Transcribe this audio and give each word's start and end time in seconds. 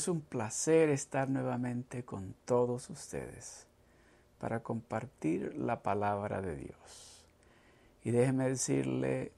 Es 0.00 0.08
un 0.08 0.22
placer 0.22 0.88
estar 0.88 1.28
nuevamente 1.28 2.06
con 2.06 2.34
todos 2.46 2.88
ustedes 2.88 3.66
para 4.38 4.60
compartir 4.60 5.54
la 5.58 5.82
palabra 5.82 6.40
de 6.40 6.56
Dios. 6.56 7.26
Y 8.02 8.10
déjeme 8.10 8.48
decirle, 8.48 9.30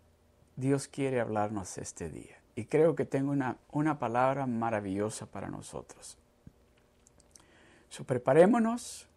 Dios 0.54 0.86
quiere 0.86 1.18
hablarnos 1.18 1.78
este 1.78 2.10
día. 2.10 2.36
Y 2.54 2.66
creo 2.66 2.94
que 2.94 3.04
tengo 3.04 3.32
una, 3.32 3.56
una 3.72 3.98
palabra 3.98 4.46
maravillosa 4.46 5.26
para 5.26 5.48
nosotros. 5.48 6.16
So, 7.88 8.04
preparémonos 8.04 9.08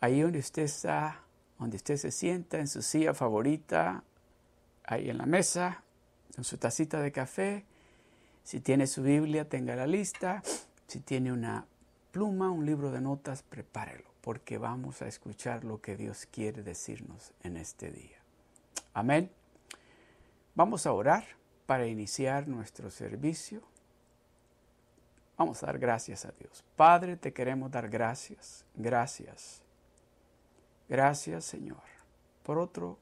ahí 0.00 0.22
donde 0.22 0.38
usted 0.38 0.62
está, 0.62 1.20
donde 1.58 1.76
usted 1.76 1.98
se 1.98 2.10
sienta 2.10 2.58
en 2.58 2.66
su 2.66 2.80
silla 2.80 3.12
favorita, 3.12 4.04
ahí 4.84 5.10
en 5.10 5.18
la 5.18 5.26
mesa, 5.26 5.82
en 6.38 6.44
su 6.44 6.56
tacita 6.56 6.98
de 7.02 7.12
café. 7.12 7.66
Si 8.50 8.58
tiene 8.58 8.88
su 8.88 9.04
Biblia, 9.04 9.48
tenga 9.48 9.76
la 9.76 9.86
lista. 9.86 10.42
Si 10.88 10.98
tiene 10.98 11.32
una 11.32 11.68
pluma, 12.10 12.50
un 12.50 12.66
libro 12.66 12.90
de 12.90 13.00
notas, 13.00 13.44
prepárelo, 13.44 14.10
porque 14.22 14.58
vamos 14.58 15.02
a 15.02 15.06
escuchar 15.06 15.62
lo 15.62 15.80
que 15.80 15.96
Dios 15.96 16.26
quiere 16.26 16.64
decirnos 16.64 17.32
en 17.44 17.56
este 17.56 17.92
día. 17.92 18.18
Amén. 18.92 19.30
Vamos 20.56 20.84
a 20.84 20.92
orar 20.92 21.24
para 21.66 21.86
iniciar 21.86 22.48
nuestro 22.48 22.90
servicio. 22.90 23.62
Vamos 25.36 25.62
a 25.62 25.66
dar 25.66 25.78
gracias 25.78 26.24
a 26.24 26.32
Dios. 26.32 26.64
Padre, 26.74 27.16
te 27.16 27.32
queremos 27.32 27.70
dar 27.70 27.88
gracias, 27.88 28.64
gracias, 28.74 29.62
gracias 30.88 31.44
Señor, 31.44 31.84
por 32.42 32.58
otro 32.58 32.98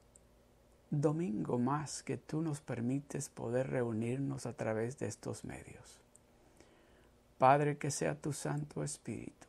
domingo 0.90 1.58
más 1.58 2.02
que 2.02 2.16
tú 2.16 2.40
nos 2.40 2.60
permites 2.60 3.28
poder 3.28 3.70
reunirnos 3.70 4.46
a 4.46 4.52
través 4.54 4.98
de 4.98 5.06
estos 5.06 5.44
medios. 5.44 6.00
Padre, 7.38 7.78
que 7.78 7.90
sea 7.90 8.14
tu 8.14 8.32
Santo 8.32 8.82
Espíritu 8.82 9.46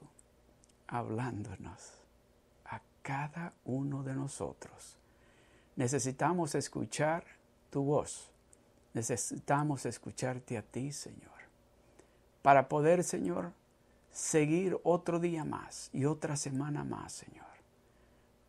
hablándonos 0.88 1.94
a 2.66 2.82
cada 3.02 3.54
uno 3.66 4.04
de 4.04 4.16
nosotros. 4.16 4.98
Necesitamos 5.76 6.56
escuchar 6.56 7.24
tu 7.70 7.84
voz. 7.84 8.32
Necesitamos 8.94 9.86
escucharte 9.86 10.58
a 10.58 10.64
ti, 10.64 10.92
Señor, 10.92 11.30
para 12.42 12.68
poder, 12.68 13.04
Señor, 13.04 13.54
seguir 14.12 14.80
otro 14.84 15.20
día 15.20 15.46
más 15.46 15.90
y 15.94 16.06
otra 16.06 16.36
semana 16.36 16.84
más, 16.84 17.14
Señor. 17.14 17.46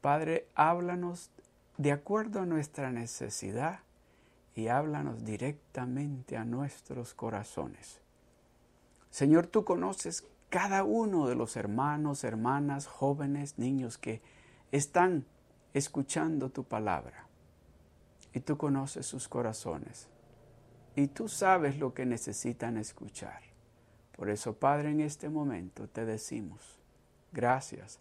Padre, 0.00 0.48
háblanos 0.54 1.30
de 1.80 1.92
acuerdo 1.92 2.40
a 2.40 2.46
nuestra 2.46 2.92
necesidad 2.92 3.78
y 4.54 4.68
háblanos 4.68 5.24
directamente 5.24 6.36
a 6.36 6.44
nuestros 6.44 7.14
corazones. 7.14 8.02
Señor, 9.08 9.46
tú 9.46 9.64
conoces 9.64 10.26
cada 10.50 10.84
uno 10.84 11.26
de 11.26 11.36
los 11.36 11.56
hermanos, 11.56 12.22
hermanas, 12.22 12.86
jóvenes, 12.86 13.58
niños 13.58 13.96
que 13.96 14.20
están 14.72 15.24
escuchando 15.72 16.50
tu 16.50 16.64
palabra. 16.64 17.24
Y 18.34 18.40
tú 18.40 18.58
conoces 18.58 19.06
sus 19.06 19.26
corazones. 19.26 20.06
Y 20.96 21.06
tú 21.06 21.28
sabes 21.28 21.78
lo 21.78 21.94
que 21.94 22.04
necesitan 22.04 22.76
escuchar. 22.76 23.40
Por 24.14 24.28
eso, 24.28 24.52
Padre, 24.52 24.90
en 24.90 25.00
este 25.00 25.30
momento 25.30 25.88
te 25.88 26.04
decimos, 26.04 26.78
gracias, 27.32 28.00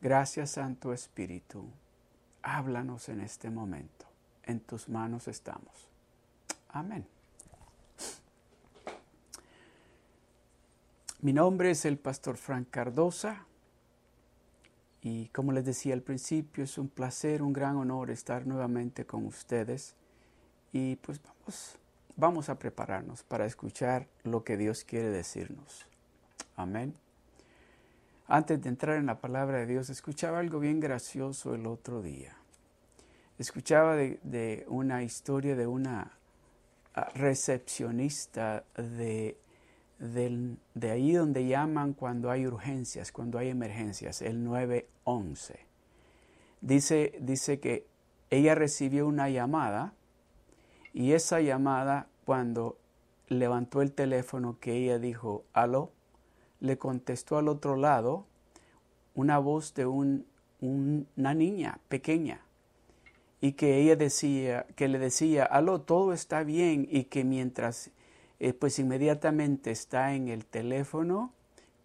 gracias 0.00 0.52
Santo 0.52 0.94
Espíritu 0.94 1.70
háblanos 2.42 3.08
en 3.08 3.20
este 3.20 3.50
momento. 3.50 4.06
En 4.44 4.60
tus 4.60 4.88
manos 4.88 5.28
estamos. 5.28 5.88
Amén. 6.70 7.06
Mi 11.20 11.32
nombre 11.32 11.72
es 11.72 11.84
el 11.84 11.98
pastor 11.98 12.36
Frank 12.36 12.68
Cardosa 12.70 13.44
y 15.02 15.26
como 15.28 15.52
les 15.52 15.64
decía 15.64 15.94
al 15.94 16.02
principio, 16.02 16.64
es 16.64 16.78
un 16.78 16.88
placer, 16.88 17.42
un 17.42 17.52
gran 17.52 17.76
honor 17.76 18.10
estar 18.10 18.46
nuevamente 18.46 19.04
con 19.04 19.26
ustedes 19.26 19.96
y 20.72 20.96
pues 20.96 21.20
vamos, 21.22 21.76
vamos 22.16 22.48
a 22.48 22.58
prepararnos 22.58 23.24
para 23.24 23.46
escuchar 23.46 24.06
lo 24.22 24.44
que 24.44 24.56
Dios 24.56 24.84
quiere 24.84 25.08
decirnos. 25.08 25.86
Amén. 26.56 26.94
Antes 28.30 28.60
de 28.60 28.68
entrar 28.68 28.98
en 28.98 29.06
la 29.06 29.22
palabra 29.22 29.58
de 29.58 29.66
Dios, 29.66 29.88
escuchaba 29.88 30.38
algo 30.38 30.60
bien 30.60 30.80
gracioso 30.80 31.54
el 31.54 31.66
otro 31.66 32.02
día. 32.02 32.36
Escuchaba 33.38 33.96
de, 33.96 34.66
una 34.68 35.02
historia 35.02 35.56
de 35.56 35.66
una 35.66 36.12
ah, 36.94 37.08
recepcionista 37.14 38.64
de, 38.76 39.38
de 39.98 40.90
ahí 40.90 41.12
donde 41.12 41.46
llaman 41.46 41.94
cuando 41.94 42.30
hay 42.30 42.46
urgencias, 42.46 43.12
cuando 43.12 43.38
hay 43.38 43.48
emergencias, 43.48 44.20
el 44.20 44.44
911. 44.44 45.60
Dice, 46.60 47.14
dice 47.20 47.60
que 47.60 47.86
ella 48.28 48.54
recibió 48.54 49.06
una 49.06 49.30
llamada 49.30 49.94
y 50.92 51.12
esa 51.12 51.40
llamada 51.40 52.08
cuando 52.26 52.76
levantó 53.28 53.80
el 53.80 53.92
teléfono 53.92 54.58
que 54.60 54.74
ella 54.74 54.98
dijo, 54.98 55.44
aló, 55.54 55.92
le 56.60 56.78
contestó 56.78 57.38
al 57.38 57.48
otro 57.48 57.76
lado 57.76 58.26
una 59.14 59.38
voz 59.38 59.74
de 59.74 59.86
un, 59.86 60.26
una 60.60 61.34
niña 61.34 61.78
pequeña 61.88 62.42
y 63.40 63.52
que 63.52 63.80
ella 63.80 63.96
decía, 63.96 64.66
que 64.74 64.88
le 64.88 64.98
decía, 64.98 65.44
aló, 65.44 65.80
todo 65.80 66.12
está 66.12 66.42
bien 66.42 66.88
y 66.90 67.04
que 67.04 67.24
mientras, 67.24 67.90
eh, 68.40 68.52
pues 68.52 68.78
inmediatamente 68.78 69.70
está 69.70 70.14
en 70.14 70.28
el 70.28 70.44
teléfono 70.44 71.32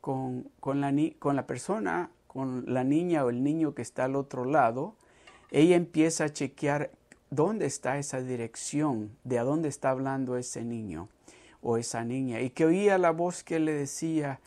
con, 0.02 0.50
con, 0.60 0.82
la, 0.82 0.94
con 1.20 1.36
la 1.36 1.46
persona, 1.46 2.10
con 2.28 2.66
la 2.68 2.84
niña 2.84 3.24
o 3.24 3.30
el 3.30 3.44
niño 3.44 3.76
que 3.76 3.84
está 3.84 4.06
al 4.06 4.16
otro 4.16 4.46
lado, 4.46 4.96
ella 5.52 5.76
empieza 5.76 6.26
a 6.26 6.34
chequear 6.34 6.92
dónde 7.30 7.68
está 7.68 7.98
esa 8.00 8.22
dirección, 8.22 9.16
de 9.24 9.38
a 9.38 9.44
dónde 9.44 9.70
está 9.70 9.92
hablando 9.92 10.38
ese 10.38 10.64
niño 10.64 11.10
o 11.62 11.78
esa 11.78 12.04
niña, 12.04 12.42
y 12.42 12.50
que 12.50 12.66
oía 12.66 12.98
la 12.98 13.12
voz 13.12 13.44
que 13.44 13.60
le 13.60 13.72
decía, 13.72 14.40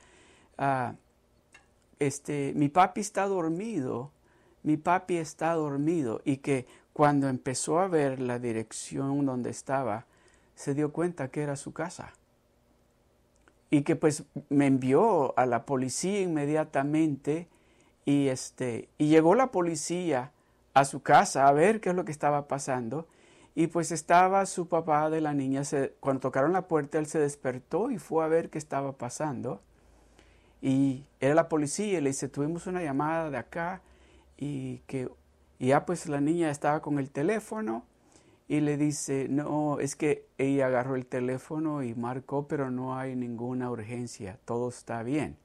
Este, 1.98 2.52
mi 2.54 2.68
papi 2.68 3.00
está 3.00 3.26
dormido, 3.26 4.10
mi 4.62 4.76
papi 4.76 5.16
está 5.16 5.54
dormido 5.54 6.20
y 6.24 6.38
que 6.38 6.66
cuando 6.92 7.28
empezó 7.28 7.78
a 7.78 7.88
ver 7.88 8.20
la 8.20 8.38
dirección 8.38 9.24
donde 9.26 9.50
estaba, 9.50 10.06
se 10.54 10.74
dio 10.74 10.92
cuenta 10.92 11.28
que 11.28 11.42
era 11.42 11.56
su 11.56 11.72
casa. 11.72 12.12
Y 13.70 13.82
que 13.82 13.96
pues 13.96 14.24
me 14.48 14.66
envió 14.66 15.38
a 15.38 15.44
la 15.44 15.66
policía 15.66 16.20
inmediatamente 16.20 17.48
y 18.04 18.28
este 18.28 18.88
y 18.96 19.08
llegó 19.08 19.34
la 19.34 19.50
policía 19.50 20.32
a 20.72 20.84
su 20.84 21.02
casa 21.02 21.48
a 21.48 21.52
ver 21.52 21.80
qué 21.80 21.90
es 21.90 21.96
lo 21.96 22.04
que 22.04 22.12
estaba 22.12 22.46
pasando 22.46 23.06
y 23.54 23.66
pues 23.66 23.90
estaba 23.90 24.46
su 24.46 24.68
papá 24.68 25.10
de 25.10 25.20
la 25.20 25.34
niña 25.34 25.64
se, 25.64 25.94
cuando 25.98 26.20
tocaron 26.20 26.52
la 26.52 26.68
puerta 26.68 26.98
él 26.98 27.06
se 27.06 27.18
despertó 27.18 27.90
y 27.90 27.98
fue 27.98 28.24
a 28.24 28.28
ver 28.28 28.48
qué 28.48 28.58
estaba 28.58 28.92
pasando 28.92 29.60
y 30.60 31.04
era 31.20 31.34
la 31.34 31.48
policía 31.48 31.98
y 31.98 32.00
le 32.00 32.10
dice, 32.10 32.28
tuvimos 32.28 32.66
una 32.66 32.82
llamada 32.82 33.30
de 33.30 33.36
acá 33.36 33.82
y 34.36 34.78
que 34.86 35.08
ya 35.58 35.86
pues 35.86 36.06
la 36.08 36.20
niña 36.20 36.50
estaba 36.50 36.80
con 36.80 36.98
el 36.98 37.10
teléfono 37.10 37.84
y 38.48 38.60
le 38.60 38.76
dice, 38.76 39.26
no, 39.28 39.80
es 39.80 39.96
que 39.96 40.26
ella 40.38 40.66
agarró 40.66 40.94
el 40.94 41.06
teléfono 41.06 41.82
y 41.82 41.94
marcó, 41.94 42.46
pero 42.46 42.70
no 42.70 42.96
hay 42.96 43.16
ninguna 43.16 43.70
urgencia, 43.70 44.38
todo 44.44 44.68
está 44.68 45.02
bien. 45.02 45.36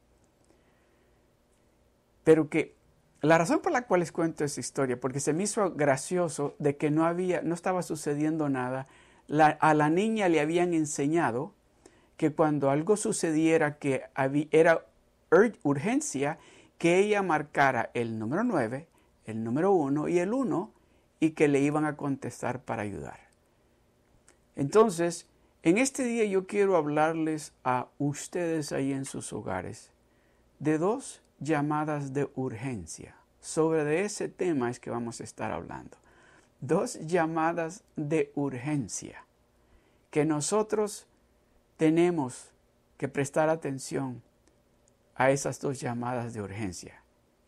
Pero 2.24 2.50
que 2.50 2.75
la 3.22 3.38
razón 3.38 3.60
por 3.62 3.72
la 3.72 3.88
cual 3.88 4.02
les 4.02 4.12
cuento 4.12 4.44
esta 4.44 4.60
historia, 4.60 5.00
porque 5.00 5.19
se 5.19 5.34
me 5.34 5.44
hizo 5.44 5.72
gracioso 5.74 6.56
de 6.60 6.78
que 6.78 6.92
no 6.92 7.06
había, 7.06 7.42
no 7.42 7.56
estaba 7.56 7.81
sucediendo 7.81 8.50
nada, 8.50 8.88
a 9.60 9.74
la 9.74 9.90
niña 9.90 10.30
le 10.30 10.40
habían 10.40 10.74
enseñado 10.74 11.54
que 12.18 12.31
cuando 12.31 12.69
algo 12.69 12.98
sucediera 12.98 13.78
que 13.80 14.04
era 14.52 14.86
urgencia 15.63 16.38
que 16.78 17.00
ella 17.00 17.22
marcara 17.22 17.89
el 17.94 18.19
número 18.19 18.44
9, 18.44 18.88
el 19.25 19.44
número 19.44 19.72
1 19.72 20.10
y 20.10 20.19
el 20.19 20.33
1 20.33 20.72
y 21.19 21.31
que 21.31 21.48
le 21.48 21.62
iban 21.62 21.86
a 21.86 21.95
contestar 21.95 22.63
para 22.63 22.81
ayudar. 22.81 23.19
Entonces, 24.56 25.28
en 25.63 25.78
este 25.78 26.04
día 26.04 26.25
yo 26.25 26.48
quiero 26.48 26.75
hablarles 26.75 27.54
a 27.63 27.88
ustedes 28.00 28.72
ahí 28.72 28.92
en 28.92 29.06
sus 29.06 29.31
hogares 29.31 29.92
de 30.60 30.78
dos 30.78 31.22
llamadas 31.39 32.13
de 32.13 32.30
urgencia. 32.36 33.16
Sobre 33.39 33.84
de 33.84 34.01
ese 34.01 34.27
tema 34.27 34.69
es 34.69 34.80
que 34.80 34.89
vamos 34.89 35.22
a 35.22 35.24
estar 35.24 35.51
hablando. 35.51 35.98
Dos 36.60 37.00
llamadas 37.06 37.84
de 37.95 38.31
urgencia 38.36 39.25
que 40.10 40.25
nosotros 40.25 41.07
tenemos 41.77 42.51
que 42.98 43.07
prestar 43.07 43.50
atención 43.50 44.22
a 45.23 45.31
esas 45.31 45.59
dos 45.59 45.79
llamadas 45.79 46.33
de 46.33 46.41
urgencia 46.41 47.03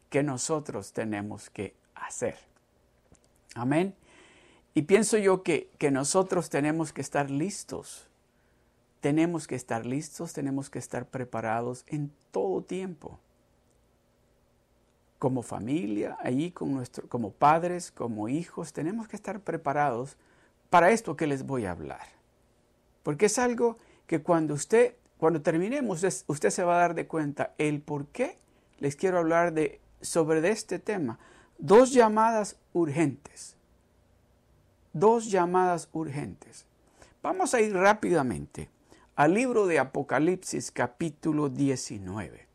que 0.10 0.24
nosotros 0.24 0.94
tenemos 0.94 1.50
que 1.50 1.76
hacer. 1.96 2.38
Amén. 3.56 3.96
Y 4.74 4.84
pienso 4.84 5.18
yo 5.18 5.44
que, 5.44 5.70
que 5.78 5.92
nosotros 5.92 6.50
tenemos 6.50 6.94
que 6.94 7.02
estar 7.02 7.30
listos 7.30 8.10
tenemos 9.04 9.48
que 9.48 9.56
estar 9.56 9.86
listos, 9.86 10.32
tenemos 10.32 10.70
que 10.70 10.80
estar 10.80 11.06
preparados 11.06 11.84
en 11.88 12.10
todo 12.32 12.64
tiempo. 12.64 13.20
Como 15.20 15.42
familia, 15.42 16.18
allí 16.22 16.52
con 16.52 16.74
nuestro, 16.74 17.10
como 17.10 17.32
padres, 17.34 17.92
como 17.92 18.30
hijos, 18.30 18.72
tenemos 18.72 19.10
que 19.10 19.18
estar 19.18 19.42
preparados 19.42 20.16
para 20.70 20.92
esto 20.92 21.18
que 21.18 21.28
les 21.28 21.46
voy 21.46 21.66
a 21.66 21.72
hablar. 21.72 22.08
Porque 23.04 23.26
es 23.26 23.38
algo 23.40 23.78
que 24.08 24.22
cuando 24.22 24.54
usted, 24.54 24.96
cuando 25.24 25.42
terminemos, 25.42 26.04
usted 26.28 26.50
se 26.50 26.66
va 26.66 26.76
a 26.76 26.80
dar 26.80 26.96
de 26.96 27.08
cuenta 27.08 27.54
el 27.58 27.80
por 27.80 28.08
qué 28.08 28.38
les 28.80 28.98
quiero 28.98 29.20
hablar 29.20 29.54
sobre 30.02 30.50
este 30.50 30.80
tema. 30.80 31.18
Dos 31.58 31.94
llamadas 31.94 32.58
urgentes. 32.74 33.56
Dos 34.92 35.32
llamadas 35.32 35.88
urgentes. 35.94 36.66
Vamos 37.22 37.54
a 37.54 37.62
ir 37.62 37.74
rápidamente 37.74 38.68
al 39.16 39.34
libro 39.34 39.66
de 39.66 39.80
Apocalipsis 39.80 40.72
capítulo 40.72 41.48
19. 41.48 42.46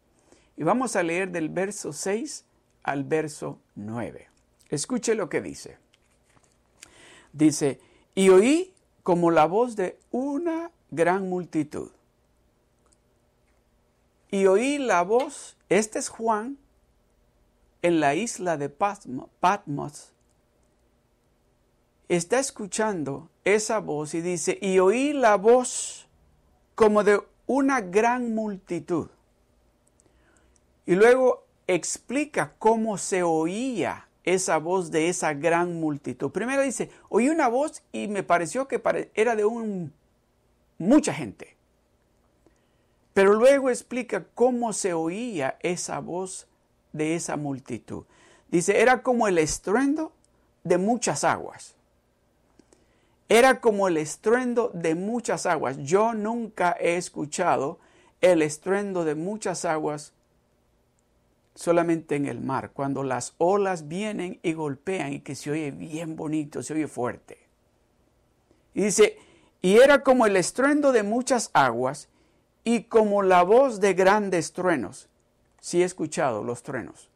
Y 0.58 0.62
vamos 0.62 0.94
a 0.94 1.02
leer 1.02 1.30
del 1.30 1.48
verso 1.48 1.94
6 1.94 2.44
al 2.82 3.02
verso 3.04 3.60
9. 3.76 4.28
Escuche 4.68 5.14
lo 5.14 5.30
que 5.30 5.40
dice. 5.40 5.78
Dice, 7.32 7.80
y 8.14 8.28
oí 8.28 8.74
como 9.02 9.30
la 9.30 9.46
voz 9.46 9.74
de 9.74 9.98
una 10.10 10.70
gran 10.90 11.30
multitud. 11.30 11.92
Y 14.30 14.46
oí 14.46 14.78
la 14.78 15.02
voz, 15.02 15.56
este 15.68 15.98
es 15.98 16.08
Juan, 16.08 16.58
en 17.82 18.00
la 18.00 18.14
isla 18.14 18.56
de 18.56 18.68
Patmos. 18.68 20.12
Está 22.08 22.38
escuchando 22.38 23.30
esa 23.44 23.80
voz 23.80 24.14
y 24.14 24.20
dice, 24.20 24.58
y 24.60 24.78
oí 24.78 25.12
la 25.12 25.36
voz 25.36 26.08
como 26.74 27.04
de 27.04 27.20
una 27.46 27.80
gran 27.80 28.34
multitud. 28.34 29.08
Y 30.86 30.94
luego 30.94 31.44
explica 31.66 32.54
cómo 32.58 32.96
se 32.96 33.22
oía 33.22 34.08
esa 34.24 34.58
voz 34.58 34.90
de 34.90 35.08
esa 35.08 35.34
gran 35.34 35.80
multitud. 35.80 36.30
Primero 36.30 36.62
dice, 36.62 36.90
oí 37.08 37.28
una 37.28 37.48
voz 37.48 37.82
y 37.92 38.08
me 38.08 38.22
pareció 38.22 38.68
que 38.68 38.80
era 39.14 39.36
de 39.36 39.44
un, 39.44 39.92
mucha 40.78 41.12
gente. 41.12 41.57
Pero 43.18 43.34
luego 43.34 43.68
explica 43.68 44.26
cómo 44.32 44.72
se 44.72 44.92
oía 44.92 45.58
esa 45.64 45.98
voz 45.98 46.46
de 46.92 47.16
esa 47.16 47.36
multitud. 47.36 48.04
Dice, 48.46 48.80
era 48.80 49.02
como 49.02 49.26
el 49.26 49.38
estruendo 49.38 50.12
de 50.62 50.78
muchas 50.78 51.24
aguas. 51.24 51.74
Era 53.28 53.60
como 53.60 53.88
el 53.88 53.96
estruendo 53.96 54.70
de 54.72 54.94
muchas 54.94 55.46
aguas. 55.46 55.78
Yo 55.78 56.14
nunca 56.14 56.76
he 56.78 56.94
escuchado 56.94 57.80
el 58.20 58.40
estruendo 58.40 59.04
de 59.04 59.16
muchas 59.16 59.64
aguas 59.64 60.12
solamente 61.56 62.14
en 62.14 62.26
el 62.26 62.40
mar, 62.40 62.70
cuando 62.70 63.02
las 63.02 63.34
olas 63.38 63.88
vienen 63.88 64.38
y 64.44 64.52
golpean 64.52 65.12
y 65.12 65.20
que 65.22 65.34
se 65.34 65.50
oye 65.50 65.72
bien 65.72 66.14
bonito, 66.14 66.62
se 66.62 66.74
oye 66.74 66.86
fuerte. 66.86 67.36
Y 68.74 68.84
dice, 68.84 69.18
y 69.60 69.78
era 69.78 70.04
como 70.04 70.24
el 70.24 70.36
estruendo 70.36 70.92
de 70.92 71.02
muchas 71.02 71.50
aguas 71.52 72.08
y 72.68 72.82
como 72.82 73.22
la 73.22 73.44
voz 73.44 73.80
de 73.80 73.94
grandes 73.94 74.52
truenos. 74.52 75.08
Sí 75.58 75.80
he 75.80 75.86
escuchado 75.86 76.44
los 76.44 76.62
truenos, 76.62 77.08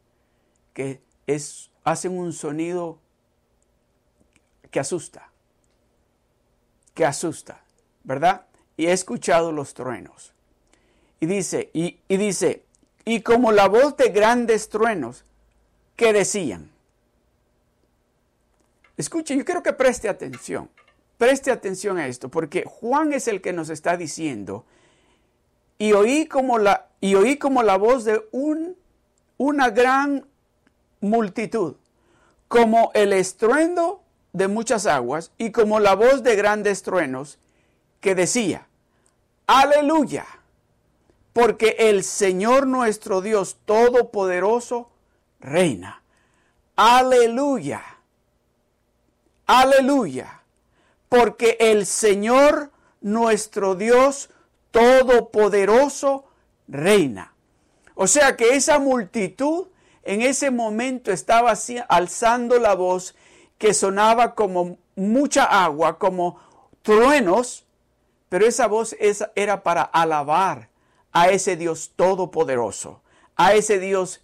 que 0.73 0.99
es, 1.27 1.69
hacen 1.83 2.17
un 2.17 2.33
sonido 2.33 2.97
que 4.71 4.79
asusta, 4.79 5.29
que 6.95 7.05
asusta, 7.05 7.61
¿verdad? 8.03 8.47
Y 8.77 8.87
he 8.87 8.93
escuchado 8.93 9.51
los 9.51 9.75
truenos. 9.75 10.33
Y 11.19 11.27
dice, 11.27 11.69
y, 11.71 11.99
dice, 12.07 12.63
y 13.05 13.21
como 13.21 13.51
la 13.51 13.67
voz 13.67 13.95
de 13.95 14.09
grandes 14.09 14.69
truenos 14.69 15.23
que 15.95 16.13
decían. 16.13 16.71
Escuche, 18.97 19.37
yo 19.37 19.45
quiero 19.45 19.61
que 19.61 19.73
preste 19.73 20.09
atención, 20.09 20.71
preste 21.19 21.51
atención 21.51 21.99
a 21.99 22.07
esto, 22.07 22.29
porque 22.29 22.63
Juan 22.65 23.13
es 23.13 23.27
el 23.27 23.39
que 23.39 23.53
nos 23.53 23.69
está 23.69 23.97
diciendo, 23.97 24.65
y 25.77 25.93
oí 25.93 26.25
como 26.27 26.57
la, 26.57 26.87
y 27.01 27.15
oí 27.15 27.37
como 27.37 27.63
la 27.63 27.77
voz 27.77 28.05
de 28.05 28.21
un, 28.31 28.77
una 29.37 29.69
gran 29.69 30.25
multitud, 31.01 31.75
como 32.47 32.91
el 32.93 33.13
estruendo 33.13 34.01
de 34.31 34.47
muchas 34.47 34.85
aguas 34.85 35.31
y 35.37 35.51
como 35.51 35.79
la 35.79 35.95
voz 35.95 36.23
de 36.23 36.35
grandes 36.35 36.83
truenos 36.83 37.39
que 37.99 38.15
decía, 38.15 38.67
aleluya 39.47 40.25
porque 41.33 41.75
el 41.79 42.03
Señor 42.03 42.67
nuestro 42.67 43.21
Dios 43.21 43.57
Todopoderoso 43.65 44.91
reina. 45.39 46.03
Aleluya. 46.75 47.83
Aleluya. 49.47 50.41
Porque 51.09 51.57
el 51.59 51.87
Señor 51.87 52.71
nuestro 53.01 53.75
Dios 53.75 54.29
Todopoderoso 54.73 56.25
reina. 56.67 57.35
O 57.93 58.07
sea 58.07 58.35
que 58.35 58.55
esa 58.55 58.79
multitud 58.79 59.67
en 60.01 60.23
ese 60.23 60.49
momento 60.49 61.11
estaba 61.11 61.53
alzando 61.87 62.57
la 62.57 62.73
voz 62.73 63.15
que 63.59 63.75
sonaba 63.75 64.33
como 64.33 64.79
mucha 64.95 65.43
agua, 65.43 65.99
como 65.99 66.39
truenos, 66.81 67.65
pero 68.29 68.47
esa 68.47 68.65
voz 68.65 68.95
era 69.35 69.61
para 69.61 69.83
alabar 69.83 70.69
a 71.11 71.29
ese 71.29 71.55
Dios 71.55 71.91
todopoderoso, 71.95 73.03
a 73.35 73.53
ese 73.53 73.77
Dios 73.77 74.21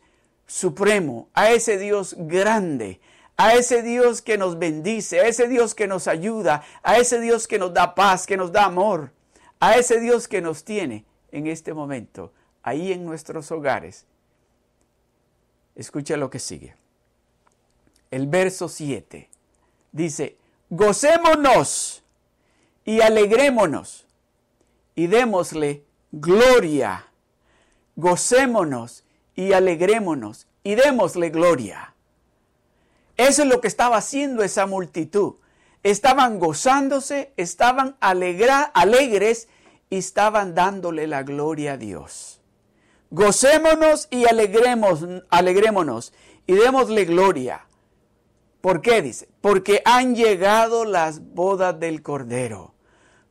supremo, 0.47 1.29
a 1.35 1.51
ese 1.51 1.77
Dios 1.77 2.15
grande, 2.17 2.99
a 3.37 3.53
ese 3.53 3.83
Dios 3.83 4.23
que 4.23 4.39
nos 4.39 4.57
bendice, 4.57 5.19
a 5.19 5.27
ese 5.27 5.47
Dios 5.47 5.75
que 5.75 5.85
nos 5.85 6.07
ayuda, 6.07 6.63
a 6.81 6.97
ese 6.97 7.19
Dios 7.19 7.47
que 7.47 7.59
nos 7.59 7.71
da 7.71 7.93
paz, 7.93 8.25
que 8.25 8.35
nos 8.35 8.51
da 8.51 8.65
amor, 8.65 9.11
a 9.59 9.75
ese 9.75 9.99
Dios 9.99 10.27
que 10.27 10.41
nos 10.41 10.63
tiene 10.63 11.05
en 11.31 11.47
este 11.47 11.73
momento, 11.73 12.33
ahí 12.63 12.91
en 12.91 13.05
nuestros 13.05 13.51
hogares. 13.51 14.05
Escucha 15.75 16.17
lo 16.17 16.29
que 16.29 16.39
sigue. 16.39 16.75
El 18.11 18.27
verso 18.27 18.67
7 18.67 19.29
dice, 19.91 20.37
gocémonos 20.69 22.03
y 22.85 23.01
alegrémonos 23.01 24.05
y 24.95 25.07
démosle 25.07 25.83
gloria. 26.11 27.05
Gocémonos 27.95 29.03
y 29.35 29.53
alegrémonos 29.53 30.47
y 30.63 30.75
démosle 30.75 31.29
gloria. 31.29 31.93
Eso 33.17 33.43
es 33.43 33.49
lo 33.49 33.61
que 33.61 33.67
estaba 33.67 33.97
haciendo 33.97 34.43
esa 34.43 34.65
multitud. 34.65 35.35
Estaban 35.83 36.39
gozándose, 36.39 37.33
estaban 37.37 37.95
alegres 37.99 39.47
y 39.89 39.97
estaban 39.97 40.55
dándole 40.55 41.07
la 41.07 41.23
gloria 41.23 41.73
a 41.73 41.77
Dios. 41.77 42.41
Gocémonos 43.11 44.07
y 44.11 44.25
alegremos, 44.27 45.05
alegrémonos 45.29 46.13
y 46.45 46.53
démosle 46.53 47.05
gloria. 47.05 47.65
¿Por 48.61 48.81
qué 48.81 49.01
dice? 49.01 49.29
Porque 49.41 49.81
han 49.85 50.15
llegado 50.15 50.85
las 50.85 51.33
bodas 51.33 51.79
del 51.79 52.03
Cordero 52.03 52.73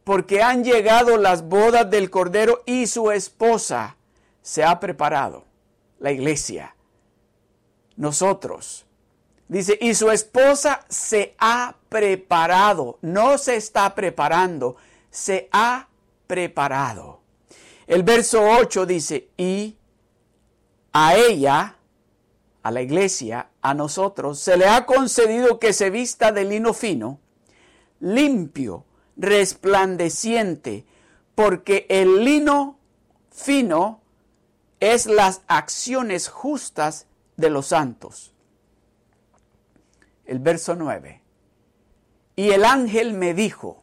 porque 0.08 0.42
han 0.42 0.64
llegado 0.64 1.18
las 1.18 1.46
bodas 1.50 1.90
del 1.90 2.08
Cordero 2.08 2.62
y 2.64 2.86
su 2.86 3.10
esposa 3.10 3.98
se 4.40 4.64
ha 4.64 4.80
preparado, 4.80 5.44
la 5.98 6.10
iglesia, 6.10 6.74
nosotros. 7.94 8.86
Dice, 9.48 9.76
y 9.78 9.92
su 9.92 10.10
esposa 10.10 10.86
se 10.88 11.34
ha 11.38 11.74
preparado, 11.88 12.98
no 13.02 13.38
se 13.38 13.56
está 13.56 13.94
preparando, 13.94 14.76
se 15.10 15.48
ha 15.52 15.88
preparado. 16.26 17.20
El 17.86 18.02
verso 18.02 18.42
8 18.42 18.86
dice, 18.86 19.28
y 19.36 19.76
a 20.92 21.16
ella, 21.16 21.76
a 22.62 22.70
la 22.70 22.82
iglesia, 22.82 23.48
a 23.62 23.74
nosotros, 23.74 24.38
se 24.38 24.56
le 24.56 24.66
ha 24.66 24.84
concedido 24.84 25.58
que 25.58 25.72
se 25.72 25.90
vista 25.90 26.32
de 26.32 26.44
lino 26.44 26.74
fino, 26.74 27.18
limpio, 28.00 28.84
resplandeciente, 29.16 30.84
porque 31.34 31.86
el 31.88 32.24
lino 32.24 32.78
fino 33.30 34.00
es 34.80 35.06
las 35.06 35.42
acciones 35.46 36.28
justas 36.28 37.06
de 37.36 37.50
los 37.50 37.68
santos. 37.68 38.32
El 40.24 40.40
verso 40.40 40.74
9. 40.74 41.17
Y 42.38 42.50
el 42.50 42.64
ángel 42.64 43.14
me 43.14 43.34
dijo, 43.34 43.82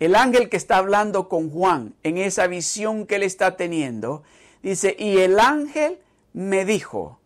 el 0.00 0.16
ángel 0.16 0.48
que 0.48 0.56
está 0.56 0.78
hablando 0.78 1.28
con 1.28 1.50
Juan 1.50 1.94
en 2.02 2.18
esa 2.18 2.48
visión 2.48 3.06
que 3.06 3.14
él 3.14 3.22
está 3.22 3.56
teniendo, 3.56 4.24
dice, 4.62 4.96
y 4.98 5.18
el 5.18 5.38
ángel 5.38 6.00
me 6.32 6.64
dijo, 6.64 7.20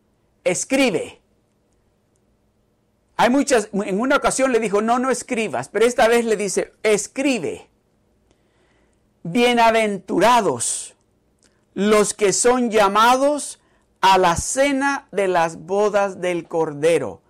escribe 0.44 1.20
hay 3.20 3.28
muchas, 3.28 3.68
en 3.74 4.00
una 4.00 4.16
ocasión 4.16 4.50
le 4.50 4.60
dijo, 4.60 4.80
no, 4.80 4.98
no 4.98 5.10
escribas, 5.10 5.68
pero 5.68 5.84
esta 5.84 6.08
vez 6.08 6.24
le 6.24 6.38
dice, 6.38 6.72
escribe. 6.82 7.68
bienaventurados 9.24 10.96
los 11.74 12.14
que 12.14 12.32
son 12.32 12.70
llamados 12.70 13.60
a 14.00 14.16
la 14.16 14.36
cena 14.36 15.06
de 15.12 15.28
las 15.28 15.66
bodas 15.66 16.22
del 16.22 16.48
Cordero. 16.48 17.20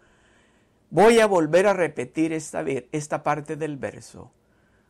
Voy 0.90 1.20
a 1.20 1.26
volver 1.26 1.68
a 1.68 1.72
repetir 1.72 2.32
esta, 2.32 2.64
esta 2.90 3.22
parte 3.22 3.54
del 3.56 3.76
verso, 3.76 4.32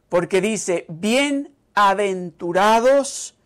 porque 0.09 0.41
dice, 0.41 0.87
bienaventurados 0.89 3.37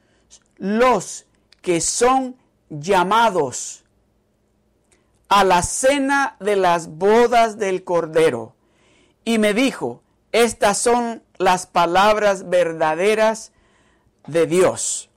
los 0.57 1.27
que 1.61 1.81
son 1.81 2.37
llamados 2.71 3.85
a 5.29 5.43
la 5.43 5.63
cena 5.63 6.37
de 6.39 6.55
las 6.55 6.87
bodas 6.89 7.59
del 7.59 7.83
Cordero. 7.83 8.55
Y 9.25 9.39
me 9.39 9.53
dijo, 9.53 10.05
estas 10.31 10.79
son 10.79 11.25
las 11.39 11.67
palabras 11.67 12.49
verdaderas 12.49 13.51
de 14.27 14.47
Dios. 14.47 15.11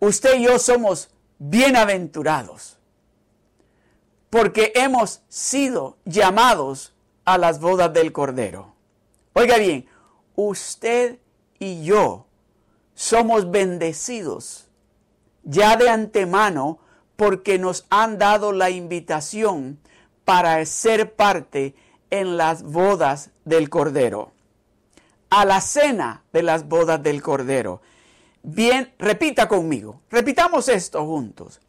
Usted 0.00 0.38
y 0.38 0.44
yo 0.44 0.58
somos 0.58 1.10
bienaventurados 1.38 2.79
porque 4.30 4.72
hemos 4.76 5.22
sido 5.28 5.98
llamados 6.04 6.94
a 7.24 7.36
las 7.36 7.60
bodas 7.60 7.92
del 7.92 8.12
Cordero. 8.12 8.74
Oiga 9.34 9.58
bien, 9.58 9.86
usted 10.36 11.18
y 11.58 11.82
yo 11.82 12.26
somos 12.94 13.50
bendecidos 13.50 14.68
ya 15.42 15.76
de 15.76 15.88
antemano 15.88 16.78
porque 17.16 17.58
nos 17.58 17.86
han 17.90 18.18
dado 18.18 18.52
la 18.52 18.70
invitación 18.70 19.78
para 20.24 20.64
ser 20.64 21.14
parte 21.14 21.74
en 22.10 22.36
las 22.36 22.62
bodas 22.62 23.30
del 23.44 23.68
Cordero. 23.68 24.32
A 25.28 25.44
la 25.44 25.60
cena 25.60 26.24
de 26.32 26.42
las 26.42 26.68
bodas 26.68 27.02
del 27.02 27.22
Cordero. 27.22 27.82
Bien, 28.42 28.92
repita 28.98 29.48
conmigo, 29.48 30.00
repitamos 30.10 30.68
esto 30.68 31.04
juntos. 31.04 31.60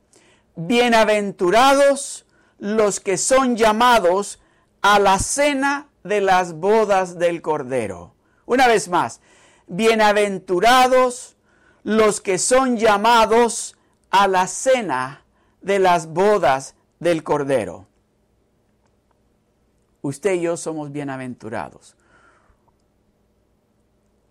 Bienaventurados 0.56 2.26
los 2.62 3.00
que 3.00 3.18
son 3.18 3.58
llamados 3.58 4.40
a 4.84 5.00
la 5.00 5.18
cena 5.18 5.90
de 6.04 6.22
las 6.22 6.54
bodas 6.54 7.18
del 7.18 7.42
Cordero. 7.42 8.14
Una 8.46 8.68
vez 8.68 8.88
más, 8.88 9.20
bienaventurados 9.66 11.36
los 11.84 12.22
que 12.22 12.38
son 12.38 12.78
llamados 12.78 13.76
a 14.12 14.28
la 14.28 14.46
cena 14.46 15.26
de 15.62 15.80
las 15.80 16.06
bodas 16.06 16.76
del 17.00 17.24
Cordero. 17.24 17.88
Usted 20.04 20.34
y 20.34 20.42
yo 20.42 20.56
somos 20.56 20.92
bienaventurados. 20.92 21.96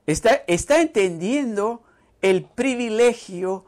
Está, 0.06 0.44
está 0.46 0.80
entendiendo 0.80 1.82
el 2.22 2.44
privilegio 2.44 3.64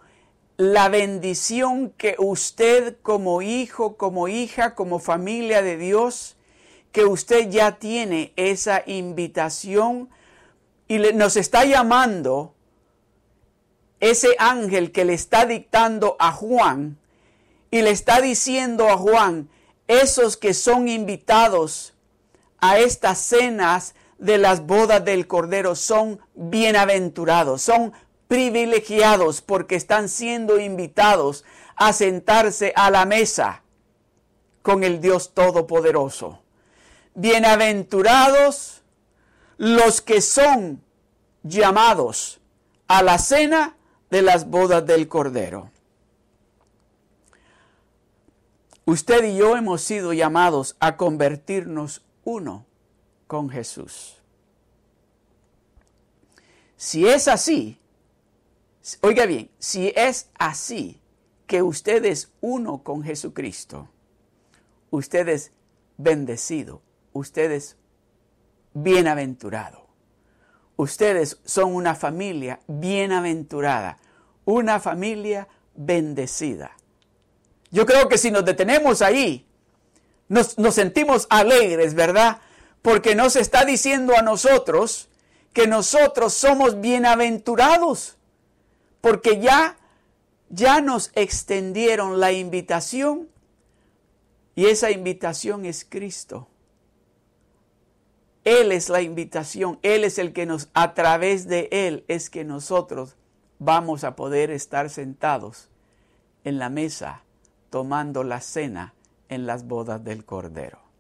la 0.57 0.89
bendición 0.89 1.91
que 1.91 2.17
usted 2.19 2.97
como 3.03 3.43
hijo, 3.43 3.97
como 3.97 4.29
hija, 4.29 4.75
como 4.75 4.99
familia 4.99 5.63
de 5.63 5.77
Dios, 5.77 6.37
que 6.93 7.05
usted 7.05 7.49
ya 7.49 7.79
tiene 7.79 8.33
esa 8.37 8.83
invitación 8.87 10.11
y 10.89 10.99
nos 10.99 11.37
está 11.37 11.65
llamando 11.65 12.55
ese 14.01 14.35
ángel 14.39 14.93
que 14.93 15.05
le 15.05 15.15
está 15.15 15.47
dictando 15.47 16.17
a 16.19 16.33
Juan 16.33 16.99
y 17.71 17.81
le 17.83 17.91
está 17.91 18.21
diciendo 18.21 18.91
a 18.91 18.99
Juan, 18.99 19.49
esos 19.89 20.37
que 20.37 20.53
son 20.55 20.89
invitados 20.89 21.95
a 22.59 22.79
estas 22.79 23.19
cenas 23.19 23.95
de 24.19 24.39
las 24.39 24.67
bodas 24.67 25.05
del 25.05 25.27
Cordero 25.27 25.75
son 25.75 26.21
bienaventurados, 26.35 27.63
son 27.63 27.93
privilegiados 28.33 29.43
porque 29.43 29.75
están 29.75 30.09
siendo 30.09 30.59
invitados 30.59 31.45
a 31.77 31.93
sentarse 31.93 32.73
a 32.77 32.91
la 32.91 33.05
mesa 33.05 33.63
con 34.63 34.85
el 34.85 35.03
Dios 35.03 35.35
Todopoderoso. 35.35 36.41
Bienaventurados 37.15 38.81
los 39.59 40.01
que 40.01 40.23
son 40.23 40.83
llamados 41.43 42.41
a 42.89 43.03
la 43.03 43.19
cena 43.19 43.77
de 44.09 44.23
las 44.23 44.49
bodas 44.49 44.87
del 44.87 45.09
Cordero. 45.09 45.71
Usted 48.87 49.25
y 49.25 49.37
yo 49.37 49.59
hemos 49.59 49.83
sido 49.83 50.15
llamados 50.15 50.75
a 50.81 50.97
convertirnos 50.97 52.01
uno 52.25 52.65
con 53.27 53.51
Jesús. 53.51 54.17
Si 56.79 57.07
es 57.07 57.29
así, 57.29 57.79
Oiga 59.01 59.27
bien, 59.27 59.51
si 59.59 59.93
es 59.95 60.29
así 60.39 61.01
que 61.47 61.63
usted 61.63 62.05
es 62.05 62.33
uno 62.41 62.83
con 62.83 63.05
Jesucristo, 63.05 63.89
usted 64.91 65.29
es 65.29 65.53
bendecido, 65.97 66.83
usted 67.13 67.53
es 67.53 67.77
bienaventurado. 68.75 69.87
Ustedes 70.77 71.39
son 71.45 71.75
una 71.75 71.95
familia 71.95 72.61
bienaventurada, 72.67 73.99
una 74.45 74.81
familia 74.81 75.47
bendecida. 75.75 76.73
Yo 77.71 77.87
creo 77.87 78.09
que 78.09 78.19
si 78.19 78.31
nos 78.31 78.45
detenemos 78.45 79.01
ahí, 79.01 79.47
nos, 80.29 80.59
nos 80.59 80.75
sentimos 80.75 81.27
alegres, 81.31 81.95
¿verdad? 81.95 82.41
Porque 82.81 83.15
nos 83.15 83.37
está 83.37 83.65
diciendo 83.65 84.17
a 84.17 84.23
nosotros 84.23 85.09
que 85.53 85.69
nosotros 85.69 86.33
somos 86.33 86.81
bienaventurados 86.81 88.17
porque 89.03 89.41
ya, 89.41 89.77
ya 90.49 90.81
nos 90.81 91.11
extendieron 91.15 92.21
la 92.21 92.33
invitación 92.33 93.29
y 94.55 94.67
esa 94.67 94.91
invitación 94.91 95.67
es 95.67 95.85
Cristo. 95.85 96.49
Él 98.45 98.73
es 98.73 98.89
la 98.89 99.03
invitación, 99.03 99.79
Él 99.83 100.05
es 100.05 100.19
el 100.19 100.33
que 100.33 100.47
nos, 100.47 100.71
a 100.73 100.95
través 100.95 101.47
de 101.47 101.69
Él 101.71 102.05
es 102.09 102.31
que 102.31 102.45
nosotros 102.45 103.17
vamos 103.59 104.05
a 104.05 104.17
poder 104.17 104.51
estar 104.51 104.89
sentados 104.89 105.69
en 106.45 106.59
la 106.59 106.71
mesa 106.71 107.23
tomando 107.71 108.25
la 108.25 108.41
cena 108.41 108.95
en 109.29 109.47
las 109.47 109.67
bodas 109.67 110.03
del 110.05 110.25
Cordero. 110.25 110.92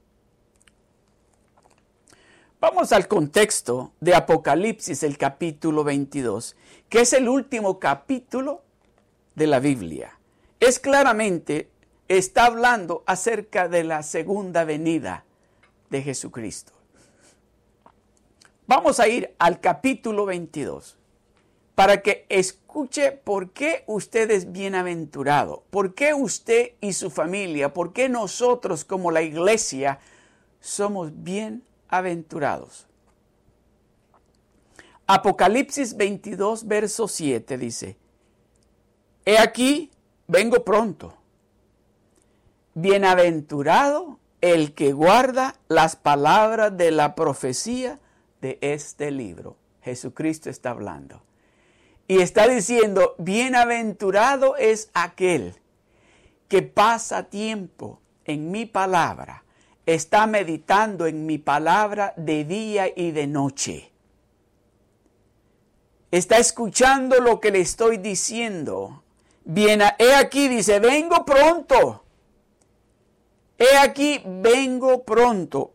Vamos 2.63 2.93
al 2.93 3.09
contexto 3.09 3.91
de 3.99 4.15
Apocalipsis, 4.15 5.03
el 5.03 5.19
capítulo 5.19 5.83
22, 5.83 6.55
que 6.89 7.01
es 7.01 7.13
el 7.13 7.29
último 7.29 7.81
capítulo 7.81 8.63
de 9.35 9.49
la 9.49 9.59
Biblia. 9.59 10.17
Es 10.61 10.79
claramente, 10.79 11.71
está 12.07 12.45
hablando 12.45 13.03
acerca 13.05 13.67
de 13.67 13.83
la 13.83 14.05
segunda 14.05 14.63
venida 14.63 15.25
de 15.91 16.03
Jesucristo. 16.03 16.71
Vamos 18.69 19.01
a 19.01 19.09
ir 19.09 19.35
al 19.41 19.59
capítulo 19.59 20.25
22 20.25 20.97
para 21.75 22.01
que 22.01 22.27
escuche 22.29 23.11
por 23.11 23.51
qué 23.51 23.83
usted 23.89 24.31
es 24.31 24.53
bienaventurado, 24.53 25.65
por 25.71 25.97
qué 25.97 26.15
usted 26.15 26.75
y 26.81 26.93
su 26.93 27.11
familia, 27.11 27.75
por 27.75 27.93
qué 27.93 28.09
nosotros 28.09 28.85
como 28.85 29.11
la 29.11 29.23
iglesia 29.23 29.99
somos 30.61 31.25
bienaventurados 31.93 32.87
aventurados. 32.87 32.87
Apocalipsis 35.07 35.97
22, 35.97 36.67
verso 36.67 37.07
7 37.07 37.59
dice, 37.59 37.97
He 39.27 39.39
aquí, 39.39 39.91
vengo 40.27 40.65
pronto. 40.65 41.15
Bienaventurado 42.75 44.19
el 44.41 44.75
que 44.75 44.93
guarda 44.93 45.55
las 45.69 45.95
palabras 45.95 46.77
de 46.77 46.91
la 46.91 47.15
profecía 47.15 48.01
de 48.41 48.59
este 48.63 49.11
libro. 49.11 49.57
Jesucristo 49.83 50.49
está 50.49 50.71
hablando. 50.71 51.23
Y 52.09 52.21
está 52.21 52.49
diciendo, 52.49 53.15
bienaventurado 53.19 54.57
es 54.57 54.91
aquel 54.95 55.61
que 56.49 56.63
pasa 56.63 57.25
tiempo 57.25 58.01
en 58.25 58.51
mi 58.51 58.65
palabra 58.67 59.45
está 59.87 60.27
meditando 60.27 61.07
en 61.07 61.27
mi 61.27 61.39
palabra 61.39 62.15
de 62.17 62.45
día 62.45 62.87
y 62.95 63.11
de 63.11 63.27
noche. 63.27 63.93
Está 66.11 66.39
escuchando 66.39 67.21
lo 67.21 67.41
que 67.41 67.51
le 67.51 67.61
estoy 67.61 67.97
diciendo. 67.97 69.03
He 69.45 70.15
aquí, 70.15 70.49
dice, 70.49 70.79
vengo 70.79 71.25
pronto. 71.25 72.05
He 73.59 73.77
aquí, 73.79 74.23
vengo 74.25 75.03
pronto. 75.05 75.75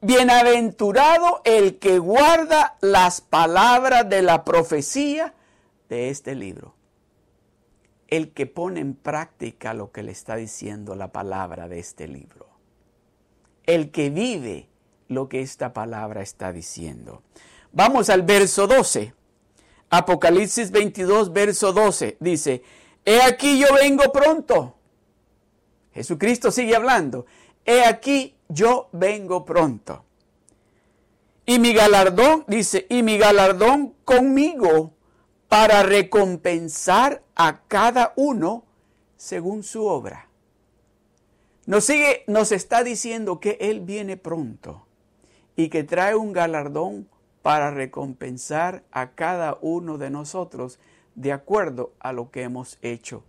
Bienaventurado 0.00 1.42
el 1.44 1.78
que 1.78 1.98
guarda 1.98 2.78
las 2.80 3.20
palabras 3.20 4.08
de 4.08 4.22
la 4.22 4.44
profecía 4.44 5.34
de 5.88 6.08
este 6.08 6.34
libro. 6.34 6.74
El 8.06 8.32
que 8.32 8.46
pone 8.46 8.80
en 8.80 8.94
práctica 8.94 9.74
lo 9.74 9.92
que 9.92 10.02
le 10.02 10.12
está 10.12 10.36
diciendo 10.36 10.94
la 10.94 11.12
palabra 11.12 11.68
de 11.68 11.78
este 11.80 12.08
libro 12.08 12.47
el 13.68 13.90
que 13.90 14.08
vive 14.08 14.66
lo 15.08 15.28
que 15.28 15.42
esta 15.42 15.74
palabra 15.74 16.22
está 16.22 16.52
diciendo. 16.52 17.22
Vamos 17.70 18.08
al 18.08 18.22
verso 18.22 18.66
12. 18.66 19.12
Apocalipsis 19.90 20.70
22, 20.70 21.32
verso 21.34 21.74
12. 21.74 22.16
Dice, 22.18 22.62
He 23.04 23.20
aquí 23.20 23.58
yo 23.58 23.66
vengo 23.74 24.10
pronto. 24.10 24.74
Jesucristo 25.92 26.50
sigue 26.50 26.74
hablando. 26.74 27.26
He 27.66 27.84
aquí 27.84 28.34
yo 28.48 28.88
vengo 28.92 29.44
pronto. 29.44 30.02
Y 31.44 31.58
mi 31.58 31.74
galardón, 31.74 32.44
dice, 32.48 32.86
y 32.88 33.02
mi 33.02 33.18
galardón 33.18 33.94
conmigo 34.06 34.94
para 35.48 35.82
recompensar 35.82 37.22
a 37.34 37.60
cada 37.68 38.14
uno 38.16 38.64
según 39.18 39.62
su 39.62 39.84
obra. 39.84 40.27
Nos 41.68 41.84
sigue, 41.84 42.24
nos 42.26 42.50
está 42.50 42.82
diciendo 42.82 43.40
que 43.40 43.58
Él 43.60 43.80
viene 43.80 44.16
pronto 44.16 44.86
y 45.54 45.68
que 45.68 45.84
trae 45.84 46.16
un 46.16 46.32
galardón 46.32 47.10
para 47.42 47.70
recompensar 47.70 48.84
a 48.90 49.10
cada 49.10 49.58
uno 49.60 49.98
de 49.98 50.08
nosotros 50.08 50.78
de 51.14 51.30
acuerdo 51.30 51.92
a 52.00 52.14
lo 52.14 52.30
que 52.30 52.40
hemos 52.40 52.78
hecho 52.80 53.22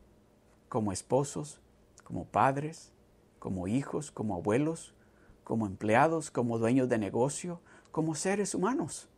como 0.69 0.93
esposos, 0.93 1.59
como 2.05 2.23
padres, 2.23 2.93
como 3.39 3.67
hijos, 3.67 4.09
como 4.09 4.35
abuelos, 4.35 4.95
como 5.43 5.67
empleados, 5.67 6.31
como 6.31 6.59
dueños 6.59 6.87
de 6.87 6.97
negocio, 6.97 7.59
como 7.91 8.15
seres 8.15 8.55
humanos. 8.55 9.09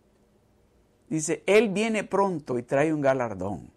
Dice, 1.09 1.43
Él 1.45 1.69
viene 1.69 2.03
pronto 2.03 2.57
y 2.57 2.63
trae 2.63 2.91
un 2.91 3.01
galardón. 3.01 3.69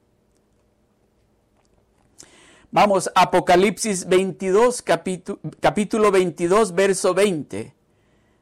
Vamos, 2.74 3.08
Apocalipsis 3.14 4.08
22, 4.08 4.82
capítulo, 4.82 5.38
capítulo 5.60 6.10
22, 6.10 6.74
verso 6.74 7.14
20. 7.14 7.72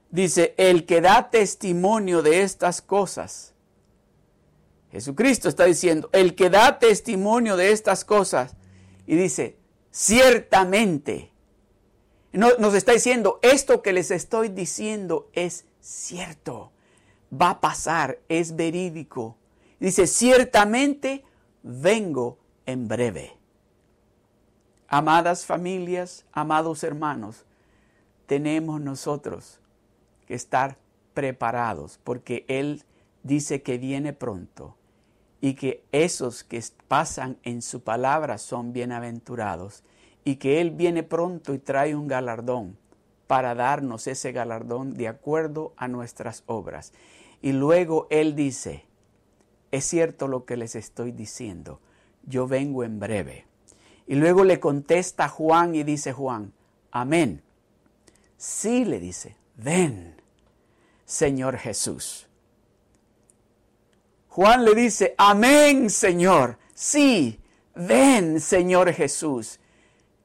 Dice, 0.09 0.55
el 0.57 0.87
que 0.87 1.03
da 1.03 1.29
testimonio 1.29 2.23
de 2.23 2.41
estas 2.41 2.81
cosas. 2.81 3.53
Jesucristo 4.91 5.51
está 5.51 5.67
diciendo, 5.67 6.09
el 6.15 6.35
que 6.35 6.49
da 6.49 6.79
testimonio 6.79 7.59
de 7.59 7.73
estas 7.73 8.07
cosas. 8.07 8.57
Y 9.07 9.17
dice, 9.17 9.59
ciertamente. 9.91 11.31
Nos 12.33 12.73
está 12.73 12.93
diciendo, 12.93 13.39
esto 13.43 13.83
que 13.83 13.93
les 13.93 14.11
estoy 14.11 14.49
diciendo 14.49 15.29
es 15.35 15.67
cierto. 15.83 16.73
Va 17.31 17.51
a 17.51 17.61
pasar, 17.61 18.19
es 18.31 18.57
verídico. 18.57 19.37
Dice, 19.79 20.07
ciertamente 20.07 21.23
vengo 21.63 22.39
en 22.65 22.89
breve. 22.89 23.42
Amadas 24.95 25.47
familias, 25.47 26.27
amados 26.33 26.85
hermanos, 26.85 27.47
tenemos 28.27 28.79
nosotros 28.79 29.59
que 30.27 30.35
estar 30.35 30.77
preparados 31.15 31.99
porque 32.05 32.45
Él 32.47 32.85
dice 33.23 33.63
que 33.63 33.79
viene 33.79 34.13
pronto 34.13 34.77
y 35.41 35.55
que 35.55 35.83
esos 35.93 36.45
que 36.45 36.63
pasan 36.89 37.39
en 37.43 37.63
su 37.63 37.81
palabra 37.81 38.37
son 38.37 38.75
bienaventurados 38.75 39.83
y 40.27 40.37
que 40.37 40.61
Él 40.61 40.73
viene 40.73 41.03
pronto 41.03 41.55
y 41.55 41.59
trae 41.59 41.97
un 41.97 42.07
galardón 42.07 42.77
para 43.27 43.55
darnos 43.55 44.07
ese 44.07 44.31
galardón 44.33 44.93
de 44.93 45.09
acuerdo 45.09 45.73
a 45.79 45.89
nuestras 45.89 46.43
obras. 46.45 46.93
Y 47.41 47.53
luego 47.53 48.09
Él 48.11 48.37
dice, 48.37 48.85
es 49.71 49.87
cierto 49.87 50.29
lo 50.29 50.45
que 50.45 50.59
les 50.59 50.77
estoy 50.77 51.13
diciendo, 51.13 51.81
yo 52.27 52.47
vengo 52.47 52.85
en 52.85 53.01
breve. 53.01 53.52
Y 54.07 54.17
luego 54.17 54.45
le 54.45 54.61
contesta 54.61 55.29
Juan 55.29 55.75
y 55.75 55.83
dice 55.83 56.13
Juan, 56.13 56.53
amén. 56.91 57.43
Sí 58.37 58.85
le 58.85 58.99
dice, 58.99 59.37
ven, 59.57 60.21
Señor 61.05 61.57
Jesús. 61.59 62.27
Juan 64.29 64.65
le 64.65 64.75
dice, 64.75 65.15
amén, 65.19 65.91
Señor. 65.91 66.59
Sí, 66.75 67.39
ven, 67.75 68.41
Señor 68.41 68.93
Jesús. 68.93 69.61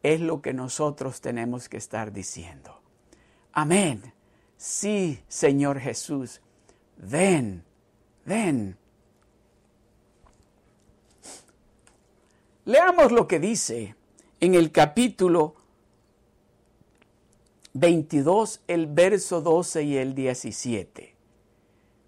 Es 0.02 0.22
lo 0.22 0.42
que 0.42 0.54
nosotros 0.54 1.22
tenemos 1.22 1.68
que 1.68 1.78
estar 1.78 2.14
diciendo. 2.14 2.82
Amén. 3.52 4.14
Sí, 4.56 5.22
Señor 5.28 5.80
Jesús. 5.80 6.42
Ven, 6.98 7.64
ven. 8.26 8.78
Leamos 12.68 13.14
lo 13.14 13.30
que 13.30 13.40
dice 13.40 13.96
en 14.42 14.54
el 14.54 14.74
capítulo 14.74 15.56
22, 17.72 18.60
el 18.68 18.88
verso 18.88 19.40
12 19.40 19.84
y 19.84 19.96
el 19.96 20.14
17. 20.14 21.16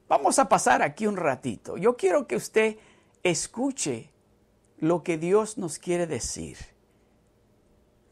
Vamos 0.10 0.38
a 0.38 0.50
pasar 0.50 0.82
aquí 0.82 1.08
un 1.08 1.15
ratito. 1.15 1.78
Yo 1.78 1.95
quiero 1.95 2.28
que 2.28 2.36
usted 2.36 2.76
escuche 3.24 4.12
lo 4.80 5.02
que 5.02 5.17
Dios 5.17 5.58
nos 5.58 5.80
quiere 5.80 6.08
decir, 6.08 6.58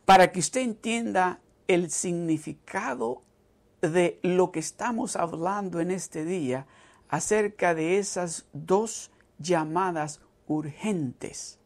para 0.06 0.32
que 0.32 0.40
usted 0.40 0.62
entienda 0.62 1.42
el 1.68 1.92
significado 1.92 3.24
de 3.82 4.22
lo 4.24 4.54
que 4.54 4.62
estamos 4.62 5.18
hablando 5.18 5.82
en 5.82 5.92
este 5.92 6.24
día 6.24 6.66
acerca 7.10 7.76
de 7.76 7.98
esas 7.98 8.46
dos 8.54 9.12
llamadas 9.38 10.22
urgentes 10.48 11.60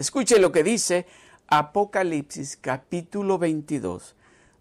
Escuche 0.00 0.38
lo 0.38 0.50
que 0.50 0.64
dice 0.64 1.04
Apocalipsis 1.48 2.56
capítulo 2.56 3.36
22, 3.36 4.16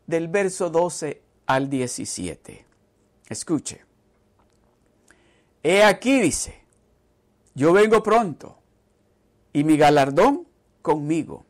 del 0.05 0.27
verso 0.27 0.69
12 0.69 1.21
al 1.45 1.69
17. 1.69 2.65
Escuche. 3.29 3.85
He 5.63 5.81
aquí 5.81 6.19
dice, 6.19 6.61
yo 7.55 7.71
vengo 7.71 8.03
pronto 8.03 8.57
y 9.53 9.63
mi 9.63 9.77
galardón 9.77 10.45
conmigo 10.81 11.45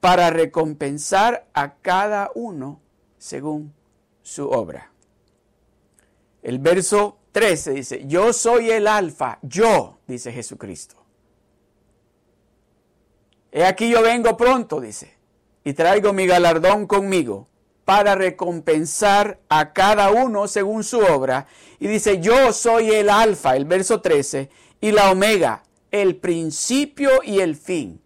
para 0.00 0.28
recompensar 0.28 1.48
a 1.54 1.76
cada 1.76 2.30
uno 2.34 2.82
según 3.16 3.72
su 4.20 4.46
obra. 4.46 4.92
El 6.42 6.58
verso 6.58 7.16
13 7.32 7.70
dice, 7.70 8.06
yo 8.06 8.34
soy 8.34 8.70
el 8.70 8.86
alfa, 8.86 9.38
yo, 9.40 10.00
dice 10.06 10.32
Jesucristo 10.32 10.99
He 13.52 13.64
aquí 13.64 13.90
yo 13.90 14.02
vengo 14.02 14.36
pronto, 14.36 14.80
dice, 14.80 15.14
y 15.64 15.72
traigo 15.72 16.12
mi 16.12 16.26
galardón 16.26 16.86
conmigo 16.86 17.48
para 17.84 18.14
recompensar 18.14 19.40
a 19.48 19.72
cada 19.72 20.10
uno 20.12 20.46
según 20.46 20.84
su 20.84 21.00
obra. 21.00 21.46
Y 21.80 21.88
dice, 21.88 22.20
yo 22.20 22.52
soy 22.52 22.90
el 22.90 23.10
alfa, 23.10 23.56
el 23.56 23.64
verso 23.64 24.00
13, 24.00 24.50
y 24.80 24.92
la 24.92 25.10
omega, 25.10 25.64
el 25.90 26.16
principio 26.16 27.10
y 27.24 27.40
el 27.40 27.56
fin, 27.56 28.00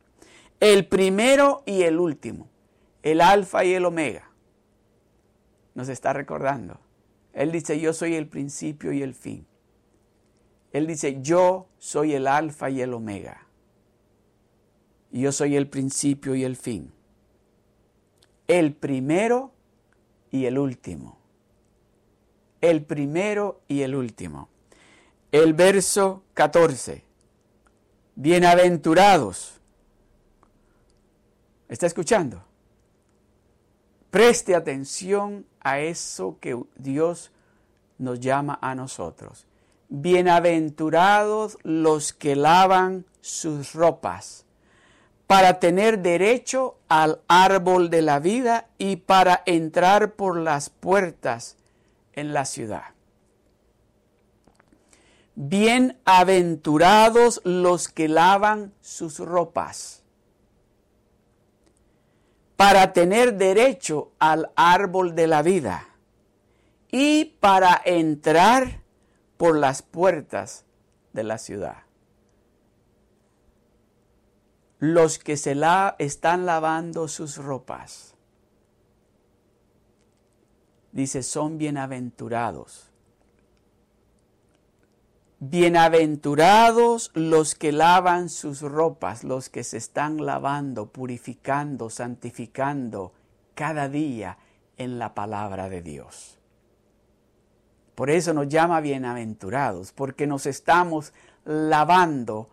el 0.61 0.87
primero 0.87 1.63
y 1.67 1.83
el 1.83 1.99
último, 1.99 2.49
el 3.03 3.21
alfa 3.21 3.65
y 3.65 3.75
el 3.75 3.85
omega. 3.85 4.31
Nos 5.75 5.91
está 5.91 6.15
recordando. 6.15 6.81
Él 7.35 7.53
dice, 7.53 7.79
yo 7.79 7.93
soy 7.93 8.15
el 8.15 8.29
principio 8.29 8.93
y 8.93 9.03
el 9.03 9.13
fin. 9.13 9.47
Él 10.73 10.87
dice, 10.87 11.19
yo 11.21 11.67
soy 11.79 12.15
el 12.15 12.27
alfa 12.27 12.71
y 12.71 12.81
el 12.81 12.95
omega 12.95 13.44
y 15.15 15.21
yo 15.21 15.31
soy 15.31 15.57
el 15.57 15.69
principio 15.69 16.35
y 16.35 16.43
el 16.43 16.57
fin. 16.57 16.93
El 18.49 18.75
primero 18.75 19.53
y 20.33 20.47
el 20.47 20.59
último. 20.59 21.19
El 22.61 22.83
primero 22.83 23.61
y 23.69 23.83
el 23.83 23.95
último. 23.95 24.49
El 25.31 25.55
verso 25.55 26.25
14. 26.35 27.05
Bienaventurados. 28.17 29.61
¿Está 31.69 31.87
escuchando? 31.87 32.43
Preste 34.11 34.57
atención 34.57 35.47
a 35.61 35.79
eso 35.79 36.39
que 36.41 36.61
Dios 36.75 37.31
nos 37.99 38.19
llama 38.19 38.59
a 38.61 38.75
nosotros. 38.75 39.47
Bienaventurados 39.89 41.57
los 41.63 42.13
que 42.13 42.35
lavan 42.35 43.07
sus 43.21 43.75
ropas 43.75 44.44
para 45.27 45.59
tener 45.59 46.01
derecho 46.01 46.77
al 46.89 47.21
árbol 47.29 47.91
de 47.91 48.03
la 48.03 48.19
vida 48.19 48.69
y 48.79 48.97
para 48.97 49.43
entrar 49.47 50.13
por 50.13 50.37
las 50.37 50.69
puertas 50.71 51.57
en 52.13 52.35
la 52.35 52.45
ciudad. 52.45 52.85
Bienaventurados 55.37 57.41
los 57.45 57.89
que 57.89 58.09
lavan 58.09 58.73
sus 58.81 59.19
ropas 59.19 60.05
para 62.57 62.93
tener 62.93 63.35
derecho 63.35 64.13
al 64.19 64.51
árbol 64.55 65.15
de 65.15 65.27
la 65.27 65.43
vida 65.43 65.89
y 66.91 67.37
para 67.41 67.81
entrar 67.85 68.81
por 69.37 69.59
las 69.59 69.83
puertas 69.83 70.65
de 71.13 71.25
la 71.25 71.39
ciudad. 71.39 71.84
Los 74.79 75.19
que 75.19 75.37
se 75.37 75.55
la 75.55 75.97
están 75.99 76.47
lavando 76.47 77.09
sus 77.09 77.37
ropas. 77.37 78.15
Dice, 80.93 81.23
son 81.23 81.59
bienaventurados. 81.59 82.91
Bienaventurados 85.41 87.11
los 87.15 87.55
que 87.55 87.73
lavan 87.73 88.29
sus 88.29 88.63
ropas, 88.63 89.25
los 89.25 89.49
que 89.49 89.65
se 89.65 89.77
están 89.77 90.25
lavando, 90.25 90.87
purificando, 90.87 91.91
santificando 91.91 93.13
cada 93.55 93.89
día 93.89 94.39
en 94.77 94.99
la 94.99 95.15
palabra 95.15 95.69
de 95.69 95.83
Dios. 95.83 96.39
Por 97.95 98.11
eso 98.11 98.33
nos 98.33 98.49
llama 98.49 98.81
bienaventurados, 98.81 99.93
porque 99.93 100.27
nos 100.27 100.47
estamos 100.47 101.13
lavando 101.45 102.49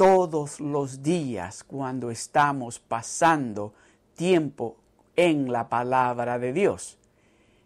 todos 0.00 0.60
los 0.60 1.02
días 1.02 1.62
cuando 1.62 2.10
estamos 2.10 2.78
pasando 2.78 3.74
tiempo 4.16 4.78
en 5.14 5.52
la 5.52 5.68
palabra 5.68 6.38
de 6.38 6.54
Dios. 6.54 6.96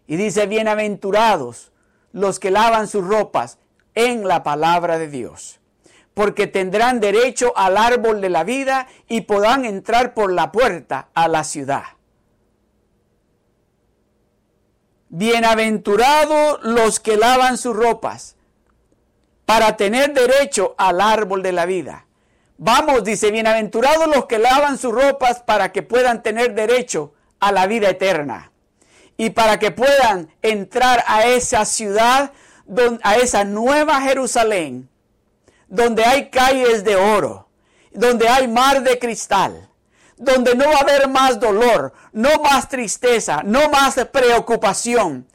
Y 0.05 0.17
dice, 0.17 0.45
bienaventurados 0.45 1.71
los 2.11 2.41
que 2.41 2.51
lavan 2.51 2.89
sus 2.89 3.07
ropas 3.07 3.57
en 3.93 4.27
la 4.27 4.43
palabra 4.43 4.97
de 4.97 5.07
Dios, 5.07 5.61
porque 6.13 6.45
tendrán 6.45 6.99
derecho 6.99 7.53
al 7.55 7.77
árbol 7.77 8.19
de 8.19 8.27
la 8.27 8.43
vida 8.43 8.89
y 9.07 9.21
podrán 9.21 9.63
entrar 9.63 10.13
por 10.13 10.29
la 10.29 10.51
puerta 10.51 11.07
a 11.13 11.29
la 11.29 11.45
ciudad. 11.45 11.85
Bienaventurados 15.07 16.59
los 16.63 16.99
que 16.99 17.15
lavan 17.15 17.57
sus 17.57 17.73
ropas 17.73 18.35
para 19.45 19.77
tener 19.77 20.13
derecho 20.13 20.75
al 20.77 20.99
árbol 20.99 21.41
de 21.41 21.53
la 21.53 21.65
vida. 21.65 22.05
Vamos, 22.57 23.03
dice, 23.03 23.31
bienaventurados 23.31 24.07
los 24.07 24.27
que 24.27 24.39
lavan 24.39 24.77
sus 24.77 24.93
ropas 24.93 25.41
para 25.41 25.73
que 25.73 25.83
puedan 25.83 26.23
tener 26.23 26.55
derecho 26.55 27.13
a 27.41 27.51
la 27.51 27.67
vida 27.67 27.89
eterna 27.89 28.53
y 29.17 29.31
para 29.31 29.59
que 29.59 29.71
puedan 29.71 30.33
entrar 30.41 31.03
a 31.05 31.25
esa 31.25 31.65
ciudad, 31.65 32.31
a 33.03 33.15
esa 33.17 33.43
nueva 33.43 33.99
Jerusalén, 34.01 34.89
donde 35.67 36.05
hay 36.05 36.29
calles 36.29 36.85
de 36.85 36.95
oro, 36.95 37.49
donde 37.91 38.29
hay 38.29 38.47
mar 38.47 38.83
de 38.83 38.99
cristal, 38.99 39.69
donde 40.15 40.55
no 40.55 40.65
va 40.65 40.77
a 40.77 40.81
haber 40.81 41.09
más 41.09 41.41
dolor, 41.41 41.91
no 42.13 42.41
más 42.41 42.69
tristeza, 42.69 43.41
no 43.43 43.69
más 43.69 43.95
preocupación. 44.13 45.27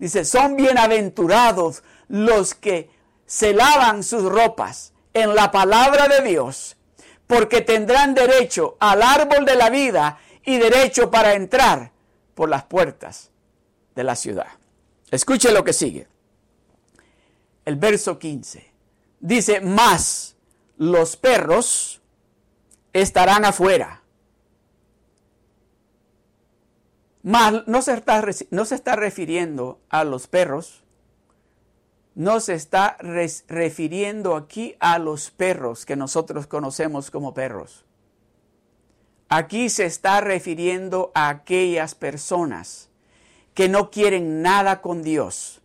Dice, 0.00 0.24
son 0.24 0.56
bienaventurados 0.56 1.84
los 2.08 2.54
que 2.54 2.90
se 3.26 3.52
lavan 3.52 4.02
sus 4.02 4.24
ropas 4.24 4.92
en 5.22 5.34
la 5.34 5.50
palabra 5.50 6.08
de 6.08 6.22
Dios, 6.22 6.76
porque 7.26 7.60
tendrán 7.60 8.14
derecho 8.14 8.76
al 8.80 9.02
árbol 9.02 9.44
de 9.44 9.56
la 9.56 9.70
vida 9.70 10.18
y 10.44 10.58
derecho 10.58 11.10
para 11.10 11.34
entrar 11.34 11.92
por 12.34 12.48
las 12.48 12.64
puertas 12.64 13.30
de 13.94 14.04
la 14.04 14.16
ciudad. 14.16 14.48
Escuche 15.10 15.52
lo 15.52 15.64
que 15.64 15.72
sigue. 15.72 16.06
El 17.64 17.76
verso 17.76 18.18
15 18.18 18.72
dice, 19.20 19.60
más 19.60 20.36
los 20.76 21.16
perros 21.16 22.00
estarán 22.92 23.44
afuera. 23.44 24.02
Más 27.22 27.66
no 27.66 27.82
se 27.82 27.94
está, 27.94 28.24
no 28.50 28.64
se 28.64 28.74
está 28.74 28.96
refiriendo 28.96 29.80
a 29.90 30.04
los 30.04 30.28
perros, 30.28 30.84
no 32.18 32.40
se 32.40 32.54
está 32.54 32.96
refiriendo 32.98 34.34
aquí 34.34 34.74
a 34.80 34.98
los 34.98 35.30
perros 35.30 35.86
que 35.86 35.94
nosotros 35.94 36.48
conocemos 36.48 37.12
como 37.12 37.32
perros. 37.32 37.84
Aquí 39.28 39.68
se 39.68 39.84
está 39.84 40.20
refiriendo 40.20 41.12
a 41.14 41.28
aquellas 41.28 41.94
personas 41.94 42.90
que 43.54 43.68
no 43.68 43.92
quieren 43.92 44.42
nada 44.42 44.80
con 44.82 45.04
Dios, 45.04 45.60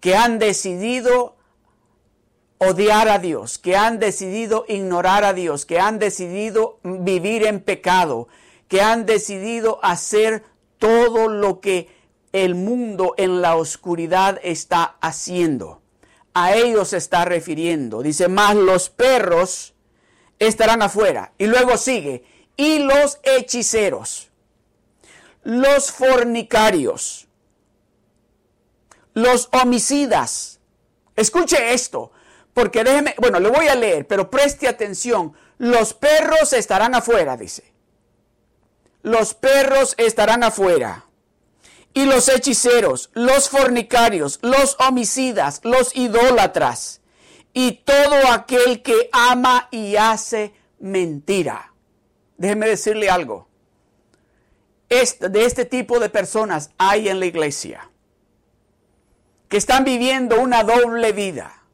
que 0.00 0.16
han 0.16 0.38
decidido 0.38 1.36
odiar 2.56 3.10
a 3.10 3.18
Dios, 3.18 3.58
que 3.58 3.76
han 3.76 3.98
decidido 3.98 4.64
ignorar 4.66 5.24
a 5.24 5.34
Dios, 5.34 5.66
que 5.66 5.78
han 5.78 5.98
decidido 5.98 6.78
vivir 6.84 7.44
en 7.46 7.60
pecado, 7.60 8.28
que 8.66 8.80
han 8.80 9.04
decidido 9.04 9.78
hacer 9.82 10.42
todo 10.78 11.28
lo 11.28 11.60
que 11.60 11.99
el 12.32 12.54
mundo 12.54 13.14
en 13.16 13.40
la 13.42 13.56
oscuridad 13.56 14.38
está 14.42 14.96
haciendo. 15.00 15.82
A 16.32 16.54
ellos 16.54 16.88
se 16.88 16.96
está 16.96 17.24
refiriendo. 17.24 18.02
Dice, 18.02 18.28
más 18.28 18.54
los 18.54 18.88
perros 18.88 19.74
estarán 20.38 20.82
afuera. 20.82 21.32
Y 21.38 21.46
luego 21.46 21.76
sigue, 21.76 22.24
y 22.56 22.78
los 22.80 23.18
hechiceros, 23.22 24.30
los 25.42 25.90
fornicarios, 25.90 27.26
los 29.14 29.48
homicidas. 29.52 30.60
Escuche 31.16 31.74
esto, 31.74 32.12
porque 32.54 32.84
déjeme, 32.84 33.14
bueno, 33.18 33.40
le 33.40 33.48
voy 33.50 33.66
a 33.68 33.74
leer, 33.74 34.06
pero 34.06 34.30
preste 34.30 34.68
atención. 34.68 35.34
Los 35.58 35.94
perros 35.94 36.52
estarán 36.52 36.94
afuera, 36.94 37.36
dice. 37.36 37.72
Los 39.02 39.34
perros 39.34 39.94
estarán 39.98 40.42
afuera. 40.42 41.06
Y 41.92 42.04
los 42.04 42.28
hechiceros, 42.28 43.10
los 43.14 43.48
fornicarios, 43.48 44.38
los 44.42 44.76
homicidas, 44.78 45.60
los 45.64 45.94
idólatras, 45.96 47.00
y 47.52 47.82
todo 47.84 48.32
aquel 48.32 48.82
que 48.82 49.08
ama 49.12 49.68
y 49.70 49.96
hace 49.96 50.54
mentira. 50.78 51.72
Déjeme 52.36 52.68
decirle 52.68 53.10
algo. 53.10 53.48
de 54.88 55.44
este 55.44 55.64
tipo 55.64 56.00
de 56.00 56.08
personas 56.08 56.70
hay 56.78 57.08
en 57.08 57.20
la 57.20 57.26
iglesia 57.26 57.90
que 59.48 59.56
están 59.56 59.84
viviendo 59.84 60.40
una 60.40 60.62
doble 60.62 61.12
vida, 61.12 61.64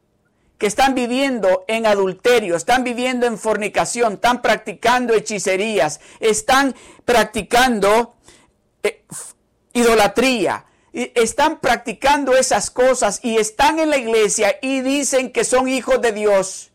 que 0.57 0.65
están 0.65 0.95
viviendo 0.95 1.63
en 1.67 1.85
adulterio, 1.85 2.55
están 2.55 2.83
viviendo 2.83 3.27
en 3.27 3.37
fornicación, 3.37 4.13
están 4.13 4.41
practicando 4.41 5.13
hechicerías, 5.13 5.99
están 6.19 6.75
practicando 7.05 8.15
eh, 8.81 9.03
idolatría, 9.77 10.65
están 10.93 11.59
practicando 11.59 12.35
esas 12.35 12.69
cosas 12.71 13.19
y 13.21 13.37
están 13.37 13.79
en 13.79 13.89
la 13.89 13.97
iglesia 13.97 14.57
y 14.61 14.81
dicen 14.81 15.31
que 15.31 15.43
son 15.43 15.67
hijos 15.67 16.01
de 16.01 16.11
Dios. 16.11 16.71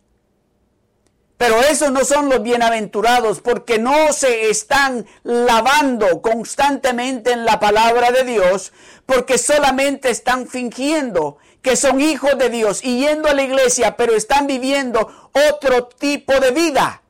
Pero 1.36 1.58
esos 1.60 1.90
no 1.90 2.04
son 2.04 2.28
los 2.28 2.40
bienaventurados 2.42 3.40
porque 3.40 3.80
no 3.80 4.12
se 4.12 4.48
están 4.48 5.06
lavando 5.24 6.22
constantemente 6.22 7.32
en 7.32 7.44
la 7.44 7.58
palabra 7.58 8.12
de 8.12 8.22
Dios, 8.22 8.72
porque 9.06 9.38
solamente 9.38 10.10
están 10.10 10.46
fingiendo 10.46 11.38
que 11.60 11.74
son 11.74 12.00
hijos 12.00 12.38
de 12.38 12.48
Dios 12.48 12.84
y 12.84 13.00
yendo 13.00 13.28
a 13.28 13.34
la 13.34 13.42
iglesia, 13.42 13.96
pero 13.96 14.14
están 14.14 14.46
viviendo 14.46 15.30
otro 15.50 15.86
tipo 15.88 16.38
de 16.38 16.52
vida. 16.52 17.01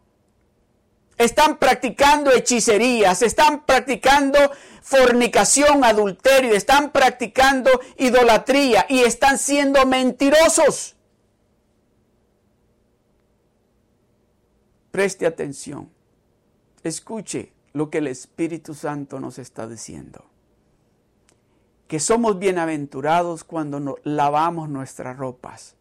Están 1.23 1.59
practicando 1.59 2.33
hechicerías, 2.33 3.23
están 3.23 3.65
practicando 3.65 4.39
fornicación, 4.83 5.85
adulterio, 5.85 6.55
están 6.55 6.91
practicando 6.91 7.71
idolatría 7.97 8.87
y 8.89 9.01
están 9.03 9.39
siendo 9.39 9.87
mentirosos. 9.87 10.97
Preste 14.91 15.25
atención. 15.25 15.91
Escuche 16.83 17.53
lo 17.73 17.89
que 17.89 17.99
el 17.99 18.09
Espíritu 18.09 18.75
Santo 18.75 19.21
nos 19.21 19.39
está 19.39 19.69
diciendo. 19.69 20.25
Que 21.87 22.01
somos 22.01 22.41
bienaventurados 22.41 23.45
cuando 23.45 23.79
nos 23.79 23.97
lavamos 24.03 24.69
nuestras 24.69 25.17
ropas 25.17 25.77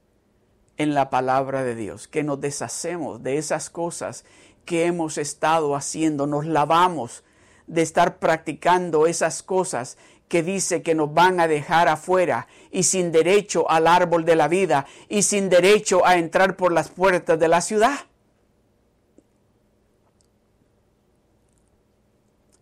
en 0.78 0.94
la 0.94 1.10
palabra 1.10 1.64
de 1.64 1.76
Dios, 1.76 2.08
que 2.08 2.24
nos 2.24 2.40
deshacemos 2.40 3.22
de 3.24 3.38
esas 3.38 3.70
cosas 3.70 4.24
que 4.66 4.86
hemos 4.86 5.18
estado 5.18 5.76
haciendo, 5.76 6.28
nos 6.28 6.46
lavamos 6.46 7.24
de 7.68 7.82
estar 7.82 8.20
practicando 8.20 9.08
esas 9.08 9.44
cosas 9.44 9.98
que 10.28 10.44
dice 10.44 10.82
que 10.82 10.96
nos 10.96 11.14
van 11.14 11.40
a 11.40 11.48
dejar 11.48 11.90
afuera 11.90 12.48
y 12.72 12.84
sin 12.84 13.12
derecho 13.12 13.70
al 13.70 13.86
árbol 13.86 14.24
de 14.24 14.38
la 14.38 14.48
vida 14.48 14.86
y 15.10 15.24
sin 15.24 15.50
derecho 15.50 16.06
a 16.06 16.18
entrar 16.18 16.56
por 16.56 16.72
las 16.72 16.90
puertas 16.90 17.38
de 17.40 17.48
la 17.48 17.62
ciudad. 17.62 18.00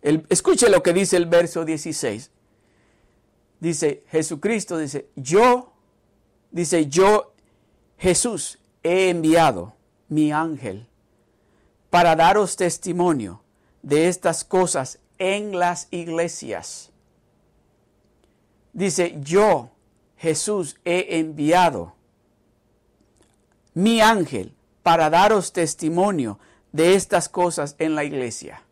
escuche 0.02 0.68
lo 0.68 0.82
que 0.82 0.92
dice 0.92 1.16
el 1.16 1.26
verso 1.26 1.64
16. 1.64 2.30
Dice 3.60 4.02
Jesucristo, 4.08 4.78
dice, 4.78 5.08
yo, 5.14 5.72
dice, 6.50 6.86
yo, 6.86 7.34
Jesús, 7.98 8.58
he 8.82 9.10
enviado 9.10 9.76
mi 10.08 10.32
ángel 10.32 10.89
para 11.90 12.14
daros 12.14 12.56
testimonio 12.56 13.42
de 13.82 14.08
estas 14.08 14.44
cosas 14.44 15.00
en 15.18 15.58
las 15.58 15.88
iglesias. 15.90 16.90
Dice, 18.72 19.18
yo, 19.20 19.70
Jesús, 20.16 20.76
he 20.84 21.18
enviado 21.18 21.94
mi 23.74 24.00
ángel 24.00 24.54
para 24.82 25.10
daros 25.10 25.52
testimonio 25.52 26.38
de 26.72 26.94
estas 26.94 27.28
cosas 27.28 27.74
en 27.78 27.96
la 27.96 28.04
iglesia. 28.04 28.62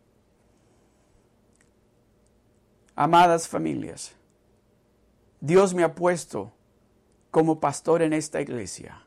Amadas 2.95 3.47
familias, 3.47 4.13
Dios 5.41 5.73
me 5.73 5.83
ha 5.83 5.95
puesto 5.95 6.51
como 7.31 7.59
pastor 7.59 8.01
en 8.01 8.13
esta 8.13 8.41
iglesia 8.41 9.03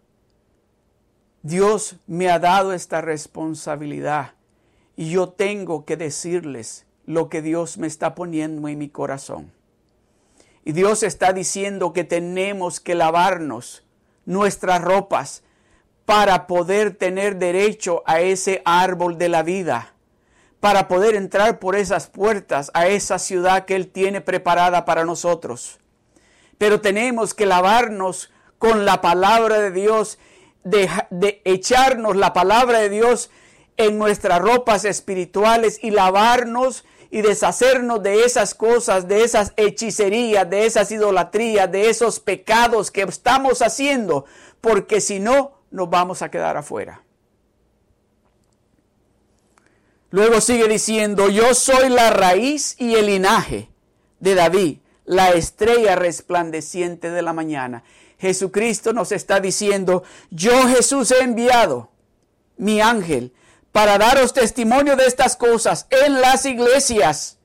Dios 1.43 1.97
me 2.07 2.31
ha 2.31 2.39
dado 2.39 2.73
esta 2.73 3.01
responsabilidad 3.01 4.35
y 4.97 5.11
yo 5.11 5.29
tengo 5.29 5.85
que 5.85 5.97
decirles 5.97 6.87
lo 7.05 7.29
que 7.29 7.43
Dios 7.43 7.79
me 7.79 7.89
está 7.89 8.15
poniendo 8.15 8.69
en 8.69 8.79
mi 8.79 8.89
corazón. 8.89 9.51
Y 10.65 10.71
Dios 10.71 11.03
está 11.03 11.33
diciendo 11.33 11.93
que 11.93 12.05
tenemos 12.05 12.79
que 12.79 12.95
lavarnos 12.95 13.83
nuestras 14.25 14.81
ropas 14.81 15.43
para 16.05 16.47
poder 16.47 16.95
tener 16.95 17.37
derecho 17.37 18.05
a 18.07 18.21
ese 18.21 18.63
árbol 18.65 19.19
de 19.19 19.29
la 19.29 19.43
vida, 19.43 19.95
para 20.61 20.87
poder 20.87 21.17
entrar 21.17 21.59
por 21.59 21.75
esas 21.75 22.07
puertas 22.07 22.71
a 22.75 22.87
esa 22.87 23.19
ciudad 23.19 23.65
que 23.65 23.75
Él 23.75 23.89
tiene 23.89 24.21
preparada 24.21 24.85
para 24.85 25.05
nosotros. 25.05 25.81
Pero 26.57 26.81
tenemos 26.81 27.35
que 27.35 27.47
lavarnos 27.47 28.31
con 28.59 28.85
la 28.85 29.01
palabra 29.01 29.59
de 29.59 29.73
Dios 29.73 30.21
de, 30.65 31.43
echarnos 31.45 32.17
la 32.17 32.33
palabra 32.33 32.79
de 32.79 32.89
Dios 32.89 33.31
en 33.77 33.99
nuestras 33.99 34.41
ropas 34.41 34.85
espirituales 34.85 35.79
y 35.83 35.91
lavarnos 35.91 36.85
y 37.11 37.23
deshacernos 37.23 38.03
de 38.03 38.25
esas 38.25 38.55
cosas, 38.55 39.07
de 39.09 39.25
esas 39.25 39.53
hechicerías, 39.57 40.49
de 40.49 40.67
esas 40.67 40.91
idolatrías, 40.91 41.71
de 41.71 41.91
esos 41.91 42.21
pecados 42.21 42.91
que 42.91 43.03
estamos 43.03 43.61
haciendo, 43.61 44.25
porque 44.61 45.01
si 45.01 45.21
no, 45.21 45.53
nos 45.71 45.91
vamos 45.91 46.23
a 46.23 46.31
quedar 46.31 46.57
afuera. 46.57 47.03
Luego 50.11 50.41
sigue 50.43 50.69
diciendo, 50.69 51.31
yo 51.31 51.55
soy 51.55 51.89
la 51.89 52.11
raíz 52.11 52.77
y 52.79 52.95
el 52.95 53.07
linaje 53.07 53.71
de 54.21 54.35
David, 54.35 54.79
la 55.07 55.31
estrella 55.31 55.97
resplandeciente 55.97 57.11
de 57.11 57.23
la 57.23 57.33
mañana. 57.33 57.83
Jesucristo 58.23 58.93
nos 58.93 59.11
está 59.11 59.41
diciendo, 59.41 60.05
yo 60.31 60.69
Jesús 60.69 61.11
he 61.11 61.25
enviado 61.25 61.91
mi 62.57 62.81
ángel 62.81 63.35
para 63.73 63.99
daros 63.99 64.33
testimonio 64.33 64.95
de 64.95 65.07
estas 65.07 65.35
cosas 65.35 65.89
en 65.91 66.21
las 66.21 66.47
iglesias. 66.47 67.39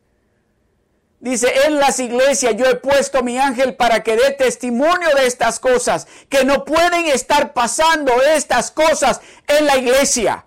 Dice, 1.20 1.52
en 1.66 1.80
las 1.80 2.00
iglesias 2.00 2.54
yo 2.58 2.68
he 2.68 2.76
puesto 2.76 3.24
mi 3.24 3.40
ángel 3.40 3.76
para 3.76 4.04
que 4.04 4.18
dé 4.18 4.30
testimonio 4.34 5.10
de 5.16 5.26
estas 5.26 5.60
cosas, 5.60 6.06
que 6.30 6.46
no 6.46 6.64
pueden 6.64 7.08
estar 7.08 7.54
pasando 7.54 8.14
estas 8.36 8.70
cosas 8.70 9.20
en 9.48 9.66
la 9.66 9.78
iglesia. 9.78 10.46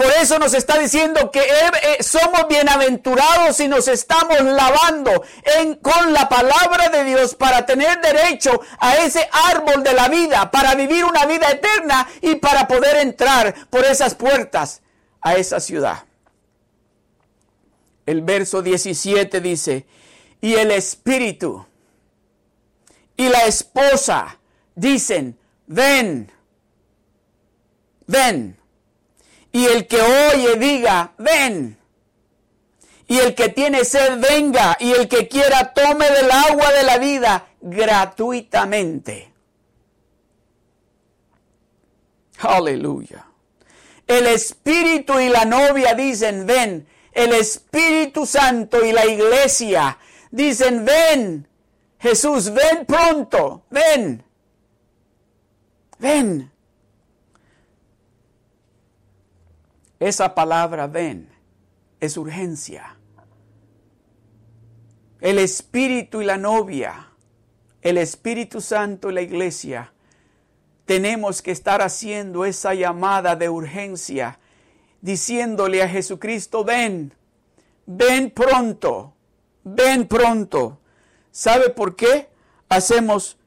Por 0.00 0.10
eso 0.12 0.38
nos 0.38 0.54
está 0.54 0.78
diciendo 0.78 1.30
que 1.30 1.40
eh, 1.40 2.02
somos 2.02 2.48
bienaventurados 2.48 3.54
si 3.54 3.68
nos 3.68 3.86
estamos 3.86 4.40
lavando 4.40 5.22
en, 5.58 5.74
con 5.74 6.14
la 6.14 6.26
palabra 6.26 6.88
de 6.88 7.04
Dios 7.04 7.34
para 7.34 7.66
tener 7.66 8.00
derecho 8.00 8.62
a 8.78 8.96
ese 8.96 9.28
árbol 9.50 9.82
de 9.82 9.92
la 9.92 10.08
vida, 10.08 10.50
para 10.50 10.74
vivir 10.74 11.04
una 11.04 11.26
vida 11.26 11.50
eterna 11.50 12.08
y 12.22 12.36
para 12.36 12.66
poder 12.66 12.96
entrar 12.96 13.54
por 13.68 13.84
esas 13.84 14.14
puertas 14.14 14.80
a 15.20 15.34
esa 15.34 15.60
ciudad. 15.60 16.04
El 18.06 18.22
verso 18.22 18.62
17 18.62 19.38
dice, 19.42 19.84
y 20.40 20.54
el 20.54 20.70
espíritu 20.70 21.66
y 23.18 23.28
la 23.28 23.44
esposa 23.44 24.38
dicen, 24.74 25.38
ven, 25.66 26.32
ven. 28.06 28.59
Y 29.52 29.66
el 29.66 29.86
que 29.86 30.00
oye 30.00 30.56
diga, 30.56 31.12
ven. 31.18 31.76
Y 33.08 33.18
el 33.18 33.34
que 33.34 33.48
tiene 33.48 33.84
sed 33.84 34.20
venga. 34.20 34.76
Y 34.78 34.92
el 34.92 35.08
que 35.08 35.28
quiera 35.28 35.72
tome 35.74 36.08
del 36.10 36.30
agua 36.30 36.72
de 36.72 36.82
la 36.84 36.98
vida 36.98 37.48
gratuitamente. 37.60 39.32
Aleluya. 42.38 43.26
El 44.06 44.26
Espíritu 44.26 45.18
y 45.18 45.28
la 45.28 45.44
novia 45.44 45.94
dicen, 45.94 46.46
ven. 46.46 46.86
El 47.12 47.32
Espíritu 47.32 48.26
Santo 48.26 48.84
y 48.84 48.92
la 48.92 49.06
iglesia 49.06 49.98
dicen, 50.30 50.84
ven. 50.84 51.48
Jesús, 51.98 52.50
ven 52.52 52.86
pronto, 52.86 53.64
ven. 53.70 54.24
Ven. 55.98 56.50
Esa 60.00 60.34
palabra 60.34 60.86
ven 60.86 61.28
es 62.00 62.16
urgencia. 62.16 62.96
El 65.20 65.38
Espíritu 65.38 66.22
y 66.22 66.24
la 66.24 66.38
novia, 66.38 67.10
el 67.82 67.98
Espíritu 67.98 68.62
Santo 68.62 69.10
y 69.10 69.12
la 69.12 69.20
iglesia, 69.20 69.92
tenemos 70.86 71.42
que 71.42 71.50
estar 71.50 71.82
haciendo 71.82 72.46
esa 72.46 72.72
llamada 72.72 73.36
de 73.36 73.50
urgencia, 73.50 74.38
diciéndole 75.02 75.82
a 75.82 75.88
Jesucristo, 75.88 76.64
ven, 76.64 77.12
ven 77.84 78.30
pronto, 78.30 79.12
ven 79.64 80.08
pronto. 80.08 80.80
¿Sabe 81.30 81.68
por 81.68 81.94
qué 81.94 82.30
hacemos 82.70 83.38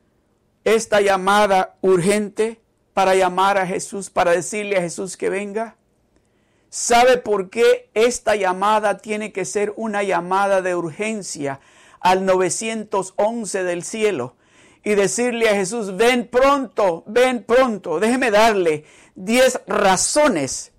esta 0.63 1.01
llamada 1.01 1.77
urgente 1.81 2.61
para 2.93 3.15
llamar 3.15 3.57
a 3.57 3.65
Jesús, 3.65 4.11
para 4.11 4.31
decirle 4.31 4.77
a 4.77 4.81
Jesús 4.81 5.17
que 5.17 5.29
venga? 5.31 5.77
¿Sabe 6.75 7.19
por 7.19 7.51
qué 7.51 7.91
esta 7.93 8.35
llamada 8.35 8.97
tiene 8.97 9.31
que 9.31 9.45
ser 9.45 9.75
una 9.75 10.01
llamada 10.01 10.63
de 10.63 10.73
urgencia 10.73 11.59
al 11.99 12.25
911 12.25 13.63
del 13.63 13.83
cielo? 13.83 14.35
Y 14.83 14.95
decirle 14.95 15.49
a 15.49 15.53
Jesús, 15.53 15.95
ven 15.97 16.27
pronto, 16.27 17.03
ven 17.05 17.43
pronto. 17.43 17.99
Déjeme 17.99 18.31
darle 18.31 18.85
10 19.13 19.61
razones. 19.67 20.71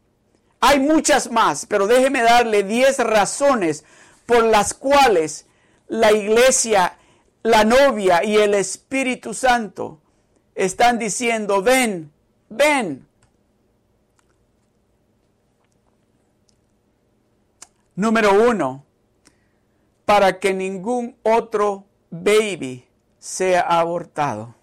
Hay 0.58 0.80
muchas 0.80 1.30
más, 1.30 1.64
pero 1.64 1.86
déjeme 1.86 2.22
darle 2.22 2.64
10 2.64 2.98
razones 2.98 3.84
por 4.26 4.42
las 4.42 4.74
cuales 4.74 5.46
la 5.86 6.10
iglesia, 6.10 6.98
la 7.44 7.62
novia 7.62 8.24
y 8.24 8.38
el 8.38 8.54
Espíritu 8.54 9.32
Santo 9.32 10.00
están 10.56 10.98
diciendo, 10.98 11.62
ven, 11.62 12.10
ven, 12.48 13.03
Número 17.96 18.48
uno, 18.50 18.84
para 20.04 20.40
que 20.40 20.52
ningún 20.52 21.16
otro 21.22 21.84
baby 22.10 22.84
sea 23.18 23.60
abortado. 23.60 24.54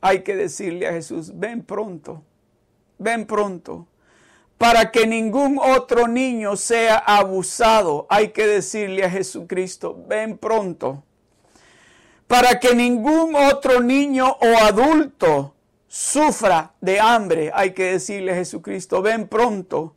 Hay 0.00 0.22
que 0.22 0.34
decirle 0.34 0.88
a 0.88 0.92
Jesús, 0.92 1.32
ven 1.34 1.62
pronto, 1.62 2.22
ven 2.98 3.26
pronto. 3.26 3.86
Para 4.56 4.90
que 4.90 5.06
ningún 5.06 5.58
otro 5.58 6.08
niño 6.08 6.56
sea 6.56 6.96
abusado, 6.96 8.06
hay 8.08 8.28
que 8.28 8.46
decirle 8.46 9.04
a 9.04 9.10
Jesucristo, 9.10 10.02
ven 10.08 10.38
pronto. 10.38 11.04
Para 12.26 12.58
que 12.58 12.74
ningún 12.74 13.34
otro 13.36 13.80
niño 13.80 14.36
o 14.40 14.64
adulto 14.64 15.54
sufra 15.86 16.72
de 16.80 16.98
hambre, 16.98 17.50
hay 17.54 17.72
que 17.72 17.92
decirle 17.92 18.32
a 18.32 18.36
Jesucristo, 18.36 19.02
ven 19.02 19.28
pronto 19.28 19.94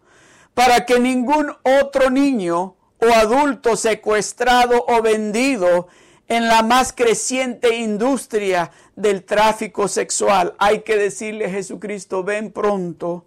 para 0.63 0.85
que 0.85 0.99
ningún 0.99 1.51
otro 1.63 2.11
niño 2.11 2.75
o 2.99 3.07
adulto 3.15 3.75
secuestrado 3.75 4.85
o 4.87 5.01
vendido 5.01 5.87
en 6.27 6.47
la 6.47 6.61
más 6.61 6.93
creciente 6.93 7.77
industria 7.77 8.69
del 8.95 9.23
tráfico 9.23 9.87
sexual. 9.87 10.53
Hay 10.59 10.81
que 10.81 10.97
decirle 10.97 11.45
a 11.45 11.49
Jesucristo, 11.49 12.23
ven 12.23 12.51
pronto, 12.51 13.25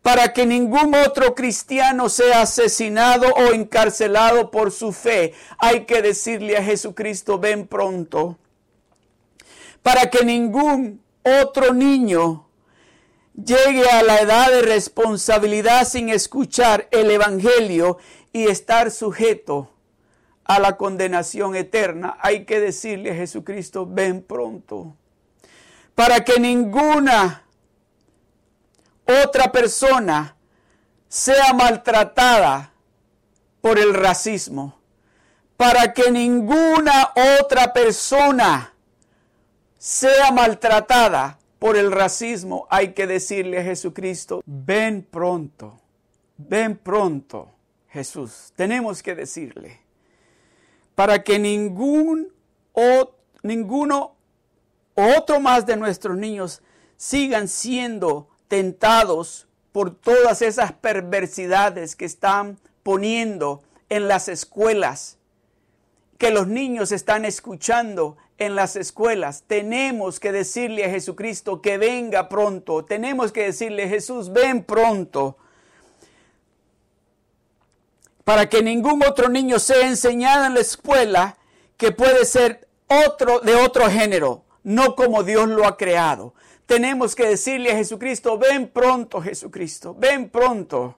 para 0.00 0.32
que 0.32 0.46
ningún 0.46 0.94
otro 0.94 1.34
cristiano 1.34 2.08
sea 2.08 2.40
asesinado 2.40 3.26
o 3.28 3.52
encarcelado 3.52 4.50
por 4.50 4.72
su 4.72 4.94
fe. 4.94 5.34
Hay 5.58 5.84
que 5.84 6.00
decirle 6.00 6.56
a 6.56 6.64
Jesucristo, 6.64 7.38
ven 7.38 7.66
pronto, 7.66 8.38
para 9.82 10.08
que 10.08 10.24
ningún 10.24 11.02
otro 11.42 11.74
niño 11.74 12.46
llegue 13.34 13.88
a 13.88 14.02
la 14.02 14.18
edad 14.18 14.50
de 14.50 14.62
responsabilidad 14.62 15.86
sin 15.86 16.08
escuchar 16.08 16.88
el 16.90 17.10
Evangelio 17.10 17.98
y 18.32 18.48
estar 18.48 18.90
sujeto 18.90 19.70
a 20.44 20.58
la 20.58 20.76
condenación 20.76 21.54
eterna, 21.54 22.16
hay 22.20 22.44
que 22.44 22.58
decirle 22.58 23.12
a 23.12 23.14
Jesucristo, 23.14 23.86
ven 23.86 24.22
pronto, 24.22 24.96
para 25.94 26.24
que 26.24 26.40
ninguna 26.40 27.44
otra 29.24 29.52
persona 29.52 30.36
sea 31.08 31.52
maltratada 31.52 32.72
por 33.60 33.78
el 33.78 33.94
racismo, 33.94 34.80
para 35.56 35.92
que 35.92 36.10
ninguna 36.10 37.12
otra 37.40 37.72
persona 37.72 38.74
sea 39.78 40.30
maltratada 40.32 41.39
por 41.60 41.76
el 41.76 41.92
racismo, 41.92 42.66
hay 42.70 42.94
que 42.94 43.06
decirle 43.06 43.58
a 43.60 43.62
Jesucristo, 43.62 44.42
ven 44.46 45.06
pronto, 45.08 45.78
ven 46.38 46.76
pronto, 46.76 47.52
Jesús. 47.90 48.54
Tenemos 48.56 49.02
que 49.02 49.14
decirle, 49.14 49.78
para 50.94 51.22
que 51.22 51.38
ningún 51.38 52.32
o, 52.72 53.14
ninguno 53.42 54.16
otro 54.94 55.38
más 55.38 55.66
de 55.66 55.76
nuestros 55.76 56.16
niños 56.16 56.62
sigan 56.96 57.46
siendo 57.46 58.30
tentados 58.48 59.46
por 59.70 59.94
todas 59.94 60.40
esas 60.40 60.72
perversidades 60.72 61.94
que 61.94 62.06
están 62.06 62.58
poniendo 62.82 63.62
en 63.90 64.08
las 64.08 64.28
escuelas, 64.28 65.18
que 66.16 66.30
los 66.30 66.46
niños 66.46 66.90
están 66.90 67.26
escuchando 67.26 68.16
en 68.40 68.56
las 68.56 68.74
escuelas. 68.74 69.44
Tenemos 69.46 70.18
que 70.18 70.32
decirle 70.32 70.86
a 70.86 70.90
Jesucristo 70.90 71.60
que 71.60 71.76
venga 71.76 72.28
pronto. 72.28 72.84
Tenemos 72.84 73.32
que 73.32 73.44
decirle, 73.44 73.86
Jesús, 73.86 74.32
ven 74.32 74.64
pronto. 74.64 75.36
Para 78.24 78.48
que 78.48 78.62
ningún 78.62 79.04
otro 79.04 79.28
niño 79.28 79.58
sea 79.58 79.86
enseñado 79.86 80.46
en 80.46 80.54
la 80.54 80.60
escuela 80.60 81.36
que 81.76 81.92
puede 81.92 82.24
ser 82.24 82.66
otro 82.88 83.40
de 83.40 83.54
otro 83.54 83.88
género, 83.90 84.42
no 84.62 84.96
como 84.96 85.22
Dios 85.22 85.46
lo 85.46 85.66
ha 85.66 85.76
creado. 85.76 86.34
Tenemos 86.64 87.14
que 87.14 87.26
decirle 87.26 87.72
a 87.72 87.76
Jesucristo, 87.76 88.38
ven 88.38 88.68
pronto 88.68 89.20
Jesucristo, 89.20 89.94
ven 89.98 90.30
pronto. 90.30 90.96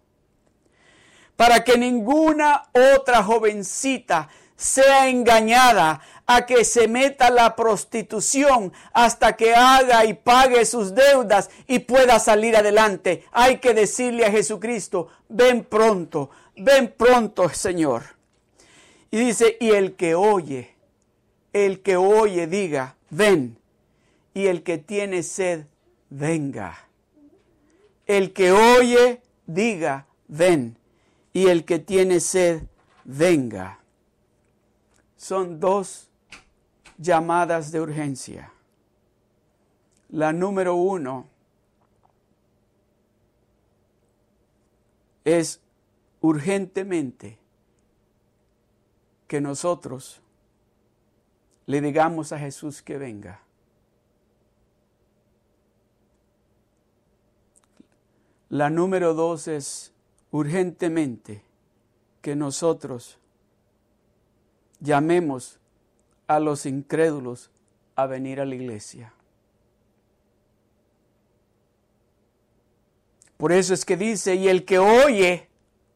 Para 1.35 1.65
que 1.65 1.77
ninguna 1.77 2.69
otra 2.95 3.25
jovencita 3.25 4.29
sea 4.57 5.09
engañada 5.09 6.01
a 6.27 6.47
que 6.47 6.65
se 6.65 6.89
meta 6.89 7.31
la 7.31 7.57
prostitución 7.57 8.73
hasta 8.93 9.37
que 9.37 9.55
haga 9.55 10.05
y 10.05 10.15
pague 10.15 10.65
sus 10.65 10.95
deudas 10.95 11.51
y 11.67 11.81
pueda 11.81 12.19
salir 12.19 12.57
adelante. 12.57 13.25
Hay 13.33 13.59
que 13.59 13.75
decirle 13.75 14.25
a 14.25 14.31
Jesucristo, 14.31 15.09
ven 15.29 15.65
pronto, 15.65 16.31
ven 16.57 16.95
pronto, 16.97 17.49
Señor. 17.49 18.03
Y 19.11 19.19
dice, 19.19 19.57
y 19.61 19.71
el 19.71 19.95
que 19.95 20.15
oye, 20.15 20.75
el 21.53 21.81
que 21.81 21.97
oye 21.97 22.47
diga, 22.47 22.97
ven. 23.11 23.59
Y 24.35 24.47
el 24.47 24.63
que 24.63 24.79
tiene 24.79 25.23
sed, 25.23 25.67
venga. 26.09 26.89
El 28.07 28.33
que 28.33 28.53
oye, 28.53 29.21
diga, 29.47 30.07
ven. 30.29 30.79
Y 31.35 31.49
el 31.49 31.65
que 31.67 31.79
tiene 31.79 32.21
sed, 32.21 32.63
venga. 33.05 33.82
Son 35.23 35.61
dos 35.61 36.09
llamadas 36.99 37.71
de 37.71 37.81
urgencia. 37.81 38.53
La 40.09 40.33
número 40.33 40.75
uno 40.75 41.29
es 45.23 45.61
urgentemente 46.23 47.39
que 49.29 49.41
nosotros 49.41 50.21
le 51.67 51.81
digamos 51.81 52.33
a 52.33 52.39
Jesús 52.41 52.83
que 52.83 52.99
venga. 52.99 53.43
La 58.49 58.71
número 58.71 59.15
dos 59.15 59.47
es 59.47 59.93
urgentemente 60.33 61.45
que 62.21 62.35
nosotros 62.35 63.21
llamemos 64.83 65.61
a 66.27 66.41
los 66.41 66.67
incrédulos 66.67 67.51
a 67.95 68.07
venir 68.07 68.41
a 68.41 68.45
la 68.45 68.55
iglesia. 68.55 69.15
Por 73.37 73.53
eso 73.53 73.75
es 73.75 73.85
que 73.85 73.97
dice, 73.97 74.35
y 74.35 74.49
el 74.49 74.65
que 74.65 74.79
oye, 74.79 75.49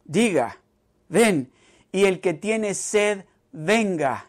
diga, 0.05 0.61
ven, 1.09 1.53
y 1.92 2.05
el 2.05 2.20
que 2.20 2.35
tiene 2.35 2.75
sed, 2.75 3.25
venga. 3.53 4.27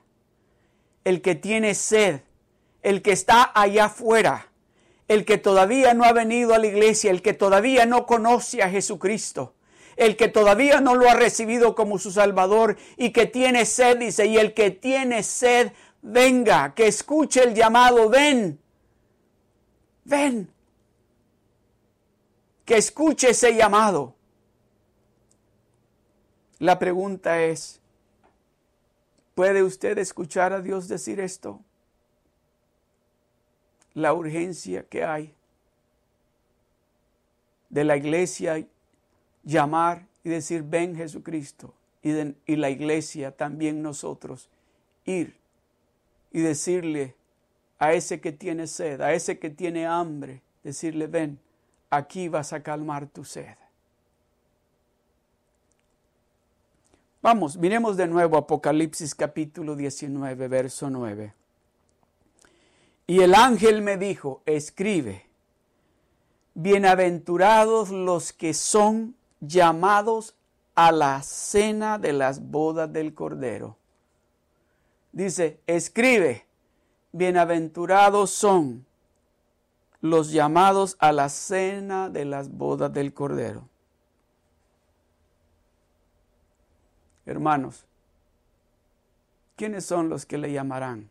El 1.04 1.22
que 1.22 1.36
tiene 1.36 1.74
sed, 1.74 2.22
el 2.82 3.02
que 3.02 3.12
está 3.12 3.52
allá 3.56 3.86
afuera, 3.86 4.52
el 5.08 5.26
que 5.26 5.38
todavía 5.38 5.94
no 5.94 6.04
ha 6.04 6.14
venido 6.14 6.54
a 6.54 6.60
la 6.60 6.68
iglesia, 6.68 7.12
el 7.12 7.22
que 7.22 7.34
todavía 7.34 7.86
no 7.86 8.06
conoce 8.06 8.62
a 8.62 8.70
Jesucristo, 8.70 9.56
el 9.98 10.16
que 10.16 10.28
todavía 10.28 10.80
no 10.80 10.96
lo 10.96 11.10
ha 11.10 11.16
recibido 11.16 11.76
como 11.76 11.98
su 11.98 12.12
Salvador 12.12 12.78
y 12.96 13.12
que 13.12 13.26
tiene 13.26 13.66
sed, 13.66 13.98
dice, 13.98 14.28
y 14.28 14.38
el 14.38 14.54
que 14.54 14.72
tiene 14.72 15.24
sed, 15.24 15.74
venga, 16.02 16.74
que 16.76 16.88
escuche 16.88 17.44
el 17.44 17.56
llamado, 17.56 18.08
ven, 18.08 18.60
ven, 20.06 20.50
que 22.64 22.78
escuche 22.78 23.32
ese 23.32 23.56
llamado. 23.56 24.16
La 26.60 26.78
pregunta 26.78 27.42
es, 27.42 27.82
¿puede 29.36 29.64
usted 29.64 29.98
escuchar 29.98 30.54
a 30.54 30.62
Dios 30.62 30.88
decir 30.88 31.20
esto? 31.20 31.60
La 33.96 34.14
urgencia 34.14 34.84
que 34.84 35.04
hay 35.04 35.34
de 37.70 37.84
la 37.84 37.98
iglesia 37.98 38.64
llamar 39.48 40.06
y 40.24 40.30
decir, 40.30 40.62
ven 40.62 40.96
Jesucristo, 40.96 41.74
y, 42.04 42.56
la 42.56 42.70
iglesia 42.70 43.32
también 43.32 43.82
nosotros 43.82 44.50
ir 45.06 45.36
y 46.32 46.42
decirle 46.42 47.16
a 47.80 47.94
ese 47.94 48.20
que 48.20 48.32
tiene 48.32 48.68
sed, 48.68 49.02
a 49.02 49.14
ese 49.14 49.40
que 49.40 49.50
tiene 49.50 49.86
hambre, 49.86 50.42
decirle, 50.64 51.08
ven, 51.08 51.40
aquí 51.90 52.28
vas 52.28 52.54
a 52.54 52.62
calmar 52.62 53.08
tu 53.08 53.24
sed. 53.24 53.56
Vamos, 57.22 57.58
miremos 57.58 57.98
de 57.98 58.08
nuevo 58.08 58.38
Apocalipsis 58.38 59.16
capítulo 59.16 59.76
19, 59.76 60.48
verso 60.48 60.90
9. 60.90 61.34
Y 63.08 63.22
el 63.22 63.34
ángel 63.34 63.82
me 63.82 63.98
dijo, 63.98 64.42
escribe, 64.46 65.26
bienaventurados 66.54 67.90
los 67.90 68.34
que 68.34 68.54
son 68.54 69.17
llamados 69.40 70.36
a 70.76 70.92
la 70.92 71.22
cena 71.24 71.98
de 71.98 72.14
las 72.14 72.40
bodas 72.40 72.92
del 72.92 73.14
Cordero. 73.14 73.78
Dice, 75.12 75.60
escribe, 75.66 76.46
bienaventurados 77.12 78.30
son 78.30 78.86
los 80.02 80.32
llamados 80.32 80.96
a 81.00 81.12
la 81.12 81.30
cena 81.30 82.10
de 82.10 82.26
las 82.26 82.50
bodas 82.50 82.94
del 82.94 83.14
Cordero. 83.14 83.68
Hermanos, 87.26 87.86
¿quiénes 89.56 89.86
son 89.86 90.10
los 90.10 90.26
que 90.26 90.38
le 90.38 90.52
llamarán 90.52 91.10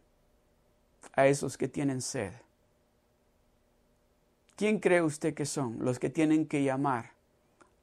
a 1.12 1.26
esos 1.26 1.58
que 1.58 1.68
tienen 1.68 2.00
sed? 2.00 2.32
¿Quién 4.54 4.78
cree 4.78 5.02
usted 5.02 5.34
que 5.34 5.44
son 5.44 5.76
los 5.80 5.98
que 5.98 6.08
tienen 6.08 6.46
que 6.46 6.62
llamar 6.62 7.15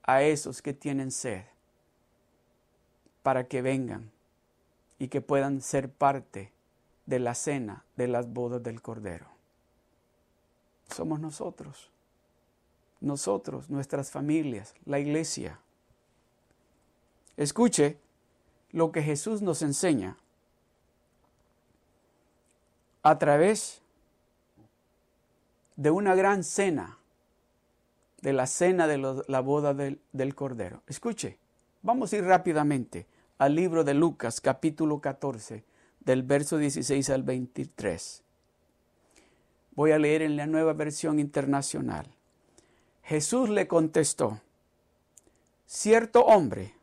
a 0.03 0.23
esos 0.23 0.61
que 0.61 0.73
tienen 0.73 1.11
sed 1.11 1.43
para 3.23 3.47
que 3.47 3.61
vengan 3.61 4.11
y 4.99 5.07
que 5.07 5.21
puedan 5.21 5.61
ser 5.61 5.89
parte 5.89 6.51
de 7.05 7.19
la 7.19 7.35
cena 7.35 7.85
de 7.95 8.07
las 8.07 8.31
bodas 8.31 8.61
del 8.61 8.81
Cordero. 8.81 9.27
Somos 10.89 11.19
nosotros, 11.19 11.89
nosotros, 13.01 13.69
nuestras 13.69 14.11
familias, 14.11 14.75
la 14.85 14.99
iglesia. 14.99 15.59
Escuche 17.37 17.97
lo 18.71 18.91
que 18.91 19.01
Jesús 19.01 19.41
nos 19.41 19.61
enseña 19.61 20.17
a 23.01 23.17
través 23.17 23.81
de 25.75 25.91
una 25.91 26.15
gran 26.15 26.43
cena, 26.43 26.97
de 28.23 28.31
la 28.31 28.47
cena 28.47 28.87
de 28.87 28.97
la 29.27 29.39
boda 29.41 29.73
del, 29.73 29.99
del 30.13 30.33
Cordero. 30.33 30.81
Escuche, 30.87 31.37
vamos 31.81 32.13
a 32.13 32.15
ir 32.15 32.23
rápidamente 32.23 33.05
al 33.37 33.53
libro 33.53 33.83
de 33.83 33.93
Lucas 33.93 34.39
capítulo 34.39 35.01
14, 35.01 35.65
del 35.99 36.23
verso 36.23 36.57
16 36.57 37.09
al 37.09 37.23
23. 37.23 38.23
Voy 39.75 39.91
a 39.91 39.99
leer 39.99 40.21
en 40.21 40.37
la 40.37 40.47
nueva 40.47 40.71
versión 40.71 41.19
internacional. 41.19 42.07
Jesús 43.03 43.49
le 43.49 43.67
contestó, 43.67 44.39
cierto 45.65 46.23
hombre 46.23 46.73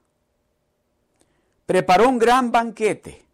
preparó 1.65 2.07
un 2.07 2.19
gran 2.19 2.53
banquete 2.53 3.25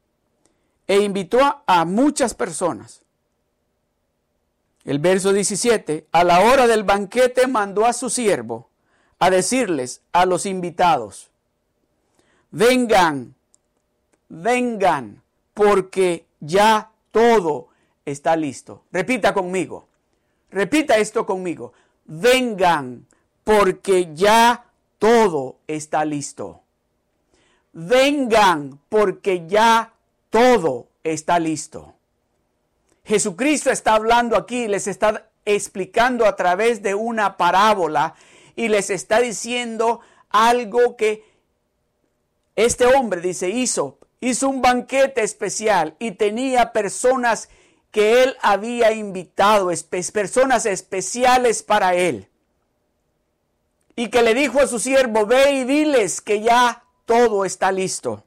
e 0.86 1.00
invitó 1.00 1.40
a 1.66 1.84
muchas 1.84 2.34
personas. 2.34 3.02
El 4.86 5.00
verso 5.00 5.32
17, 5.32 6.06
a 6.12 6.22
la 6.22 6.42
hora 6.42 6.68
del 6.68 6.84
banquete 6.84 7.48
mandó 7.48 7.86
a 7.86 7.92
su 7.92 8.08
siervo 8.08 8.70
a 9.18 9.30
decirles 9.30 10.00
a 10.12 10.26
los 10.26 10.46
invitados, 10.46 11.28
vengan, 12.52 13.34
vengan, 14.28 15.22
porque 15.54 16.26
ya 16.38 16.92
todo 17.10 17.66
está 18.04 18.36
listo. 18.36 18.84
Repita 18.92 19.34
conmigo, 19.34 19.88
repita 20.52 20.98
esto 20.98 21.26
conmigo, 21.26 21.72
vengan, 22.04 23.08
porque 23.42 24.14
ya 24.14 24.66
todo 25.00 25.56
está 25.66 26.04
listo. 26.04 26.60
Vengan, 27.72 28.78
porque 28.88 29.48
ya 29.48 29.94
todo 30.30 30.86
está 31.02 31.40
listo. 31.40 31.95
Jesucristo 33.06 33.70
está 33.70 33.94
hablando 33.94 34.36
aquí, 34.36 34.66
les 34.66 34.88
está 34.88 35.28
explicando 35.44 36.26
a 36.26 36.34
través 36.34 36.82
de 36.82 36.96
una 36.96 37.36
parábola 37.36 38.14
y 38.56 38.68
les 38.68 38.90
está 38.90 39.20
diciendo 39.20 40.00
algo 40.28 40.96
que 40.96 41.24
este 42.56 42.86
hombre, 42.86 43.20
dice, 43.20 43.48
hizo, 43.48 43.98
hizo 44.20 44.48
un 44.48 44.60
banquete 44.60 45.22
especial 45.22 45.94
y 46.00 46.12
tenía 46.12 46.72
personas 46.72 47.48
que 47.92 48.24
él 48.24 48.36
había 48.42 48.90
invitado, 48.90 49.70
personas 50.12 50.66
especiales 50.66 51.62
para 51.62 51.94
él. 51.94 52.28
Y 53.94 54.08
que 54.08 54.22
le 54.22 54.34
dijo 54.34 54.60
a 54.60 54.66
su 54.66 54.80
siervo, 54.80 55.26
ve 55.26 55.52
y 55.52 55.64
diles 55.64 56.20
que 56.20 56.40
ya 56.40 56.84
todo 57.04 57.44
está 57.44 57.70
listo. 57.70 58.25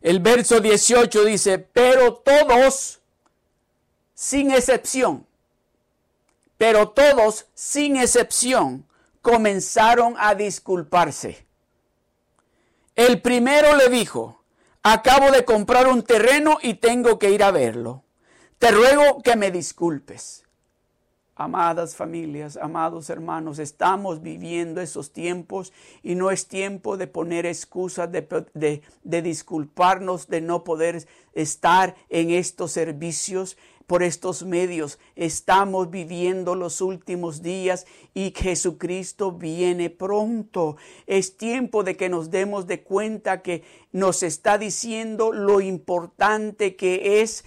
El 0.00 0.20
verso 0.20 0.60
18 0.60 1.24
dice, 1.24 1.58
pero 1.58 2.14
todos, 2.14 3.00
sin 4.14 4.50
excepción, 4.50 5.26
pero 6.56 6.90
todos, 6.90 7.46
sin 7.54 7.96
excepción, 7.96 8.86
comenzaron 9.22 10.14
a 10.18 10.34
disculparse. 10.34 11.46
El 12.94 13.20
primero 13.20 13.76
le 13.76 13.88
dijo, 13.88 14.42
acabo 14.82 15.30
de 15.30 15.44
comprar 15.44 15.86
un 15.86 16.02
terreno 16.02 16.58
y 16.62 16.74
tengo 16.74 17.18
que 17.18 17.30
ir 17.30 17.42
a 17.42 17.50
verlo. 17.50 18.02
Te 18.58 18.70
ruego 18.70 19.22
que 19.22 19.36
me 19.36 19.50
disculpes. 19.50 20.44
Amadas 21.40 21.94
familias, 21.94 22.56
amados 22.56 23.10
hermanos, 23.10 23.60
estamos 23.60 24.22
viviendo 24.22 24.80
esos 24.80 25.12
tiempos 25.12 25.72
y 26.02 26.16
no 26.16 26.32
es 26.32 26.48
tiempo 26.48 26.96
de 26.96 27.06
poner 27.06 27.46
excusas, 27.46 28.10
de, 28.10 28.82
de, 29.04 29.22
disculparnos 29.22 30.26
de 30.26 30.40
no 30.40 30.64
poder 30.64 31.06
estar 31.34 31.94
en 32.08 32.30
estos 32.30 32.72
servicios 32.72 33.56
por 33.86 34.02
estos 34.02 34.42
medios. 34.42 34.98
Estamos 35.14 35.90
viviendo 35.90 36.56
los 36.56 36.80
últimos 36.80 37.40
días 37.40 37.86
y 38.14 38.34
Jesucristo 38.36 39.30
viene 39.30 39.90
pronto. 39.90 40.76
Es 41.06 41.36
tiempo 41.36 41.84
de 41.84 41.96
que 41.96 42.08
nos 42.08 42.32
demos 42.32 42.66
de 42.66 42.82
cuenta 42.82 43.42
que 43.42 43.62
nos 43.92 44.24
está 44.24 44.58
diciendo 44.58 45.32
lo 45.32 45.60
importante 45.60 46.74
que 46.74 47.22
es 47.22 47.44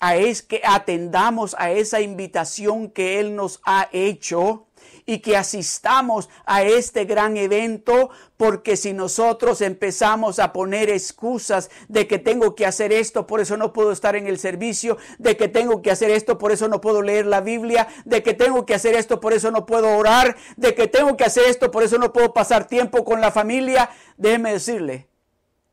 a 0.00 0.16
es 0.16 0.42
que 0.42 0.60
atendamos 0.64 1.56
a 1.58 1.70
esa 1.70 2.00
invitación 2.00 2.90
que 2.90 3.20
Él 3.20 3.34
nos 3.34 3.60
ha 3.64 3.88
hecho 3.92 4.68
y 5.06 5.20
que 5.20 5.38
asistamos 5.38 6.28
a 6.44 6.62
este 6.64 7.06
gran 7.06 7.38
evento, 7.38 8.10
porque 8.36 8.76
si 8.76 8.92
nosotros 8.92 9.62
empezamos 9.62 10.38
a 10.38 10.52
poner 10.52 10.90
excusas 10.90 11.70
de 11.88 12.06
que 12.06 12.18
tengo 12.18 12.54
que 12.54 12.66
hacer 12.66 12.92
esto, 12.92 13.26
por 13.26 13.40
eso 13.40 13.56
no 13.56 13.72
puedo 13.72 13.90
estar 13.90 14.16
en 14.16 14.26
el 14.26 14.38
servicio, 14.38 14.98
de 15.18 15.36
que 15.38 15.48
tengo 15.48 15.80
que 15.80 15.90
hacer 15.90 16.10
esto, 16.10 16.36
por 16.36 16.52
eso 16.52 16.68
no 16.68 16.82
puedo 16.82 17.00
leer 17.00 17.24
la 17.24 17.40
Biblia, 17.40 17.88
de 18.04 18.22
que 18.22 18.34
tengo 18.34 18.66
que 18.66 18.74
hacer 18.74 18.94
esto, 18.94 19.18
por 19.18 19.32
eso 19.32 19.50
no 19.50 19.64
puedo 19.64 19.96
orar, 19.96 20.36
de 20.58 20.74
que 20.74 20.88
tengo 20.88 21.16
que 21.16 21.24
hacer 21.24 21.44
esto, 21.46 21.70
por 21.70 21.82
eso 21.82 21.96
no 21.96 22.12
puedo 22.12 22.34
pasar 22.34 22.66
tiempo 22.66 23.02
con 23.02 23.22
la 23.22 23.32
familia, 23.32 23.88
déjeme 24.18 24.52
decirle, 24.52 25.08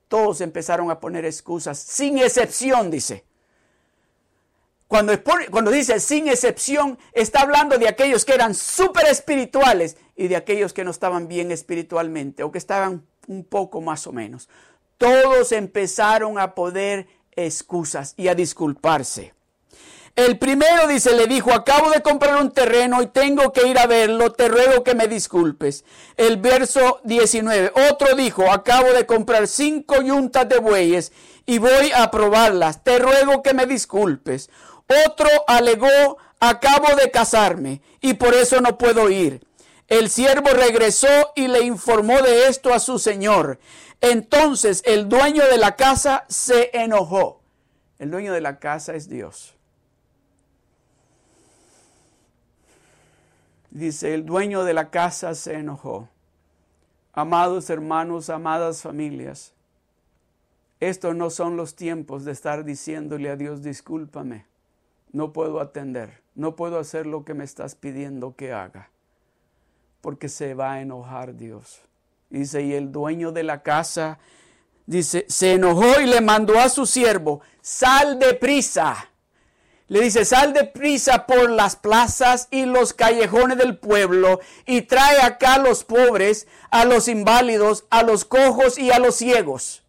todos 0.07 0.39
empezaron 0.39 0.91
a 0.91 1.01
poner 1.01 1.25
excusas, 1.25 1.77
sin 1.77 2.19
excepción, 2.19 2.89
dice. 2.89 3.25
Cuando, 4.87 5.71
dice 5.71 5.99
sin 5.99 6.27
excepción, 6.27 6.97
está 7.13 7.41
hablando 7.41 7.77
de 7.77 7.87
aquellos 7.87 8.23
que 8.23 8.33
eran 8.33 8.53
súper 8.53 9.07
espirituales 9.07 9.97
y 10.15 10.27
de 10.27 10.35
aquellos 10.35 10.73
que 10.73 10.83
no 10.83 10.91
estaban 10.91 11.27
bien 11.27 11.51
espiritualmente 11.51 12.43
o 12.43 12.51
que 12.51 12.59
estaban 12.59 13.03
un 13.27 13.43
poco 13.43 13.81
más 13.81 14.05
o 14.05 14.13
menos. 14.13 14.47
Todos 14.97 15.51
empezaron 15.51 16.39
a 16.39 16.53
poder 16.53 17.07
excusas 17.35 18.13
y 18.15 18.27
a 18.27 18.35
disculparse. 18.35 19.33
El 20.15 20.37
primero 20.37 20.87
dice, 20.87 21.13
le 21.13 21.27
dijo, 21.27 21.51
acabo 21.51 21.89
de 21.89 22.01
comprar 22.01 22.41
un 22.41 22.51
terreno 22.51 23.01
y 23.01 23.07
tengo 23.07 23.51
que 23.51 23.67
ir 23.67 23.77
a 23.77 23.85
verlo, 23.85 24.31
te 24.31 24.47
ruego 24.47 24.81
que 24.81 24.95
me 24.95 25.09
disculpes. 25.09 25.83
El 26.15 26.37
verso 26.37 27.01
19, 27.03 27.73
otro 27.89 28.15
dijo, 28.15 28.49
acabo 28.49 28.93
de 28.93 29.05
comprar 29.05 29.45
cinco 29.47 30.01
yuntas 30.01 30.47
de 30.47 30.59
bueyes 30.59 31.11
y 31.45 31.57
voy 31.57 31.91
a 31.93 32.11
probarlas, 32.11 32.81
te 32.81 32.97
ruego 32.97 33.43
que 33.43 33.53
me 33.53 33.65
disculpes. 33.65 34.49
Otro 34.87 35.27
alegó, 35.47 36.17
acabo 36.39 36.95
de 36.95 37.09
casarme 37.09 37.81
y 38.01 38.13
por 38.13 38.33
eso 38.33 38.61
no 38.61 38.77
puedo 38.77 39.09
ir. 39.09 39.45
El 39.87 40.09
siervo 40.09 40.49
regresó 40.49 41.31
y 41.35 41.47
le 41.47 41.61
informó 41.63 42.21
de 42.21 42.47
esto 42.47 42.73
a 42.73 42.79
su 42.79 42.99
señor. 42.99 43.59
Entonces 44.01 44.83
el 44.85 45.09
dueño 45.09 45.43
de 45.47 45.57
la 45.57 45.75
casa 45.75 46.25
se 46.27 46.69
enojó. 46.73 47.41
El 47.97 48.11
dueño 48.11 48.33
de 48.33 48.41
la 48.41 48.59
casa 48.59 48.93
es 48.95 49.09
Dios. 49.09 49.53
Dice, 53.71 54.13
el 54.13 54.25
dueño 54.25 54.63
de 54.63 54.73
la 54.73 54.89
casa 54.89 55.33
se 55.35 55.55
enojó. 55.55 56.07
Amados 57.13 57.69
hermanos, 57.69 58.29
amadas 58.29 58.81
familias, 58.81 59.53
estos 60.79 61.15
no 61.15 61.29
son 61.29 61.55
los 61.55 61.75
tiempos 61.75 62.25
de 62.25 62.33
estar 62.33 62.65
diciéndole 62.65 63.29
a 63.29 63.35
Dios, 63.37 63.63
discúlpame 63.63 64.45
no 65.15 65.31
puedo 65.31 65.61
atender, 65.61 66.21
no 66.35 66.57
puedo 66.57 66.77
hacer 66.77 67.05
lo 67.05 67.23
que 67.23 67.33
me 67.33 67.45
estás 67.45 67.73
pidiendo 67.73 68.35
que 68.35 68.51
haga, 68.51 68.89
porque 70.01 70.27
se 70.27 70.53
va 70.55 70.73
a 70.73 70.81
enojar 70.81 71.37
Dios. 71.37 71.79
Dice, 72.29 72.63
y 72.63 72.73
el 72.73 72.91
dueño 72.91 73.31
de 73.31 73.43
la 73.43 73.63
casa, 73.63 74.19
dice, 74.85 75.25
se 75.29 75.53
enojó 75.53 76.01
y 76.01 76.05
le 76.05 76.19
mandó 76.19 76.59
a 76.59 76.67
su 76.67 76.85
siervo, 76.85 77.39
sal 77.61 78.19
de 78.19 78.33
prisa. 78.33 79.09
Le 79.87 80.01
dice, 80.01 80.25
sal 80.25 80.51
de 80.51 80.65
prisa 80.65 81.25
por 81.25 81.49
las 81.49 81.77
plazas 81.77 82.49
y 82.51 82.65
los 82.65 82.91
callejones 82.91 83.57
del 83.57 83.77
pueblo 83.77 84.41
y 84.65 84.81
trae 84.81 85.21
acá 85.21 85.53
a 85.53 85.59
los 85.59 85.85
pobres, 85.85 86.45
a 86.71 86.83
los 86.83 87.07
inválidos, 87.07 87.85
a 87.89 88.03
los 88.03 88.25
cojos 88.25 88.77
y 88.77 88.91
a 88.91 88.99
los 88.99 89.15
ciegos 89.15 89.84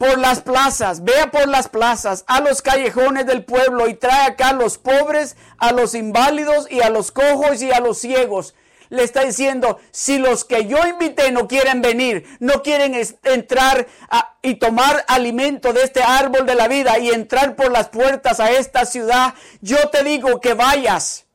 por 0.00 0.18
las 0.18 0.40
plazas, 0.40 1.04
vea 1.04 1.30
por 1.30 1.46
las 1.46 1.68
plazas, 1.68 2.24
a 2.26 2.40
los 2.40 2.62
callejones 2.62 3.26
del 3.26 3.44
pueblo 3.44 3.86
y 3.86 3.92
trae 3.92 4.28
acá 4.28 4.48
a 4.48 4.52
los 4.54 4.78
pobres, 4.78 5.36
a 5.58 5.72
los 5.72 5.94
inválidos 5.94 6.66
y 6.70 6.80
a 6.80 6.88
los 6.88 7.12
cojos 7.12 7.60
y 7.60 7.70
a 7.70 7.80
los 7.80 7.98
ciegos. 7.98 8.54
Le 8.88 9.04
está 9.04 9.26
diciendo, 9.26 9.78
si 9.90 10.16
los 10.16 10.46
que 10.46 10.66
yo 10.66 10.78
invité 10.86 11.32
no 11.32 11.46
quieren 11.46 11.82
venir, 11.82 12.24
no 12.40 12.62
quieren 12.62 12.94
entrar 13.24 13.88
y 14.40 14.54
tomar 14.54 15.04
alimento 15.06 15.74
de 15.74 15.82
este 15.82 16.02
árbol 16.02 16.46
de 16.46 16.54
la 16.54 16.66
vida 16.66 16.98
y 16.98 17.10
entrar 17.10 17.54
por 17.54 17.70
las 17.70 17.90
puertas 17.90 18.40
a 18.40 18.52
esta 18.52 18.86
ciudad, 18.86 19.34
yo 19.60 19.90
te 19.90 20.02
digo 20.02 20.40
que 20.40 20.54
vayas 20.54 21.26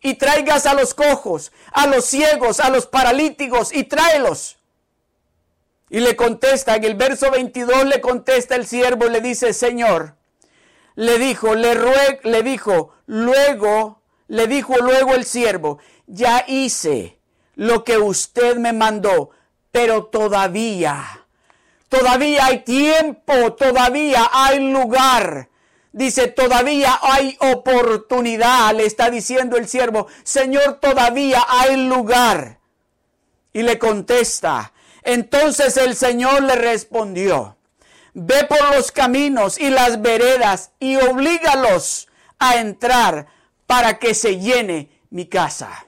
y 0.00 0.14
traigas 0.14 0.64
a 0.64 0.72
los 0.72 0.94
cojos, 0.94 1.52
a 1.70 1.86
los 1.86 2.06
ciegos, 2.06 2.60
a 2.60 2.70
los 2.70 2.86
paralíticos 2.86 3.74
y 3.74 3.84
tráelos. 3.84 4.55
Y 5.88 6.00
le 6.00 6.16
contesta, 6.16 6.74
en 6.74 6.84
el 6.84 6.94
verso 6.94 7.30
22 7.30 7.84
le 7.86 8.00
contesta 8.00 8.56
el 8.56 8.66
siervo 8.66 9.06
le 9.06 9.20
dice, 9.20 9.52
Señor, 9.52 10.16
le 10.96 11.18
dijo, 11.18 11.54
le, 11.54 11.74
ruego, 11.74 12.20
le 12.24 12.42
dijo, 12.42 12.92
luego, 13.06 14.02
le 14.26 14.46
dijo 14.48 14.76
luego 14.78 15.14
el 15.14 15.24
siervo, 15.24 15.78
ya 16.06 16.44
hice 16.48 17.18
lo 17.54 17.84
que 17.84 17.98
usted 17.98 18.56
me 18.56 18.72
mandó, 18.72 19.30
pero 19.70 20.06
todavía, 20.06 21.26
todavía 21.88 22.46
hay 22.46 22.64
tiempo, 22.64 23.54
todavía 23.54 24.28
hay 24.32 24.70
lugar. 24.70 25.50
Dice, 25.92 26.26
todavía 26.28 26.98
hay 27.00 27.38
oportunidad, 27.40 28.74
le 28.74 28.84
está 28.84 29.08
diciendo 29.08 29.56
el 29.56 29.66
siervo, 29.66 30.08
Señor, 30.24 30.78
todavía 30.80 31.42
hay 31.48 31.86
lugar. 31.86 32.58
Y 33.54 33.62
le 33.62 33.78
contesta, 33.78 34.74
entonces 35.06 35.76
el 35.76 35.94
Señor 35.94 36.42
le 36.42 36.56
respondió, 36.56 37.56
ve 38.12 38.44
por 38.44 38.74
los 38.74 38.90
caminos 38.90 39.58
y 39.58 39.70
las 39.70 40.02
veredas 40.02 40.72
y 40.80 40.96
oblígalos 40.96 42.08
a 42.40 42.56
entrar 42.56 43.28
para 43.66 43.98
que 43.98 44.14
se 44.14 44.40
llene 44.40 44.90
mi 45.10 45.26
casa. 45.26 45.86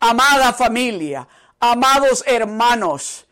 Amada 0.00 0.52
familia, 0.52 1.28
amados 1.60 2.24
hermanos, 2.26 3.24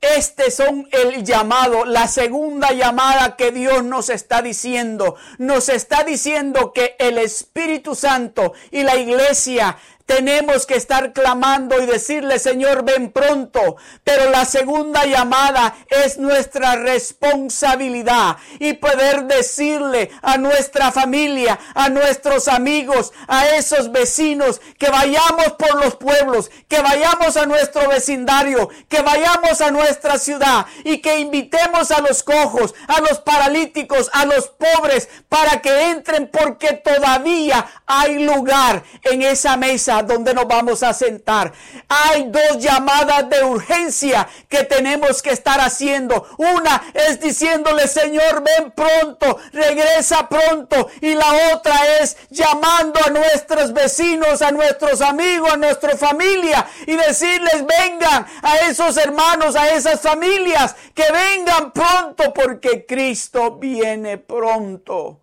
este 0.00 0.50
son 0.50 0.88
el 0.92 1.24
llamado, 1.24 1.84
la 1.84 2.06
segunda 2.06 2.72
llamada 2.72 3.36
que 3.36 3.50
Dios 3.50 3.82
nos 3.84 4.10
está 4.10 4.42
diciendo. 4.42 5.16
Nos 5.38 5.68
está 5.68 6.04
diciendo 6.04 6.72
que 6.72 6.94
el 6.98 7.18
Espíritu 7.18 7.94
Santo 7.94 8.52
y 8.70 8.82
la 8.82 8.96
iglesia 8.96 9.76
tenemos 10.08 10.64
que 10.64 10.74
estar 10.74 11.12
clamando 11.12 11.82
y 11.82 11.84
decirle, 11.84 12.38
Señor, 12.38 12.82
ven 12.82 13.12
pronto. 13.12 13.76
Pero 14.04 14.30
la 14.30 14.46
segunda 14.46 15.04
llamada 15.04 15.76
es 15.90 16.16
nuestra 16.16 16.76
responsabilidad 16.76 18.38
y 18.58 18.72
poder 18.72 19.24
decirle 19.24 20.10
a 20.22 20.38
nuestra 20.38 20.92
familia, 20.92 21.58
a 21.74 21.90
nuestros 21.90 22.48
amigos, 22.48 23.12
a 23.26 23.48
esos 23.48 23.92
vecinos, 23.92 24.62
que 24.78 24.88
vayamos 24.88 25.52
por 25.58 25.84
los 25.84 25.96
pueblos, 25.96 26.50
que 26.68 26.80
vayamos 26.80 27.36
a 27.36 27.44
nuestro 27.44 27.86
vecindario, 27.86 28.70
que 28.88 29.02
vayamos 29.02 29.60
a 29.60 29.70
nuestra 29.70 30.16
ciudad 30.16 30.64
y 30.84 31.02
que 31.02 31.18
invitemos 31.18 31.90
a 31.90 32.00
los 32.00 32.22
cojos, 32.22 32.74
a 32.86 33.02
los 33.02 33.18
paralíticos, 33.18 34.08
a 34.14 34.24
los 34.24 34.48
pobres, 34.48 35.10
para 35.28 35.60
que 35.60 35.90
entren 35.90 36.30
porque 36.32 36.72
todavía 36.72 37.66
hay 37.84 38.24
lugar 38.24 38.82
en 39.02 39.20
esa 39.20 39.58
mesa 39.58 39.97
donde 40.06 40.34
nos 40.34 40.46
vamos 40.46 40.82
a 40.82 40.92
sentar. 40.92 41.52
Hay 41.88 42.30
dos 42.30 42.58
llamadas 42.58 43.28
de 43.28 43.42
urgencia 43.44 44.28
que 44.48 44.64
tenemos 44.64 45.22
que 45.22 45.30
estar 45.30 45.60
haciendo. 45.60 46.26
Una 46.36 46.82
es 46.94 47.20
diciéndole, 47.20 47.86
Señor, 47.88 48.42
ven 48.42 48.72
pronto, 48.72 49.38
regresa 49.52 50.28
pronto. 50.28 50.88
Y 51.00 51.14
la 51.14 51.54
otra 51.54 51.74
es 52.00 52.16
llamando 52.30 53.00
a 53.04 53.10
nuestros 53.10 53.72
vecinos, 53.72 54.42
a 54.42 54.50
nuestros 54.50 55.00
amigos, 55.00 55.52
a 55.52 55.56
nuestra 55.56 55.96
familia 55.96 56.66
y 56.86 56.96
decirles, 56.96 57.64
vengan 57.66 58.26
a 58.42 58.56
esos 58.68 58.96
hermanos, 58.96 59.56
a 59.56 59.70
esas 59.70 60.00
familias, 60.00 60.74
que 60.94 61.04
vengan 61.12 61.72
pronto 61.72 62.32
porque 62.34 62.86
Cristo 62.86 63.56
viene 63.56 64.18
pronto. 64.18 65.20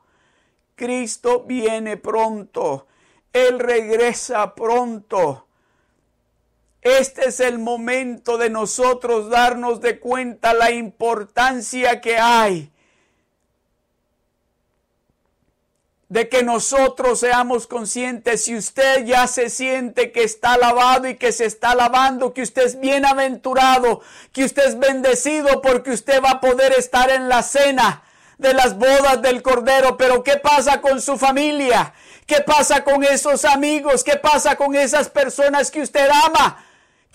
Cristo 0.75 1.43
viene 1.45 1.97
pronto. 1.97 2.87
Él 3.35 3.59
regresa 3.59 4.55
pronto. 4.55 5.45
Este 6.81 7.27
es 7.27 7.41
el 7.41 7.59
momento 7.59 8.37
de 8.37 8.49
nosotros 8.49 9.29
darnos 9.29 9.81
de 9.81 9.99
cuenta 9.99 10.53
la 10.53 10.71
importancia 10.71 11.99
que 11.99 12.17
hay 12.17 12.71
de 16.07 16.29
que 16.29 16.43
nosotros 16.43 17.19
seamos 17.19 17.67
conscientes, 17.67 18.45
si 18.45 18.55
usted 18.55 19.03
ya 19.03 19.27
se 19.27 19.49
siente 19.49 20.13
que 20.13 20.23
está 20.23 20.55
lavado 20.57 21.09
y 21.09 21.15
que 21.15 21.33
se 21.33 21.43
está 21.43 21.75
lavando, 21.75 22.33
que 22.33 22.43
usted 22.43 22.61
es 22.61 22.79
bienaventurado, 22.79 23.99
que 24.31 24.45
usted 24.45 24.65
es 24.65 24.79
bendecido 24.79 25.61
porque 25.61 25.91
usted 25.91 26.23
va 26.23 26.31
a 26.31 26.39
poder 26.39 26.71
estar 26.71 27.09
en 27.09 27.27
la 27.27 27.43
cena 27.43 28.04
de 28.37 28.53
las 28.53 28.77
bodas 28.77 29.21
del 29.21 29.41
Cordero. 29.41 29.97
Pero 29.97 30.23
¿qué 30.23 30.37
pasa 30.37 30.81
con 30.81 31.01
su 31.01 31.17
familia? 31.17 31.93
¿Qué 32.25 32.41
pasa 32.41 32.83
con 32.83 33.03
esos 33.03 33.45
amigos? 33.45 34.03
¿Qué 34.03 34.17
pasa 34.17 34.55
con 34.55 34.75
esas 34.75 35.09
personas 35.09 35.71
que 35.71 35.81
usted 35.81 36.09
ama? 36.25 36.65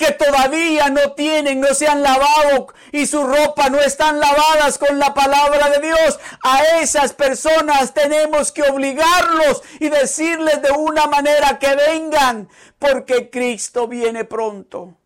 que 0.01 0.13
todavía 0.13 0.89
no 0.89 1.13
tienen, 1.13 1.61
no 1.61 1.75
se 1.75 1.87
han 1.87 2.03
lavado 2.03 2.69
y 2.91 3.05
su 3.05 3.23
ropa 3.23 3.69
no 3.69 3.79
están 3.81 4.19
lavadas 4.19 4.79
con 4.79 4.99
la 4.99 5.13
palabra 5.13 5.69
de 5.69 5.87
Dios. 5.87 6.19
A 6.43 6.63
esas 6.81 7.13
personas 7.13 7.93
tenemos 7.93 8.51
que 8.51 8.63
obligarlos 8.63 9.63
y 9.79 9.91
decirles 9.91 10.63
de 10.63 10.71
una 10.71 11.07
manera 11.07 11.59
que 11.59 11.77
vengan, 11.77 12.49
porque 12.79 13.29
Cristo 13.29 13.89
viene 13.89 14.25
pronto. 14.25 14.97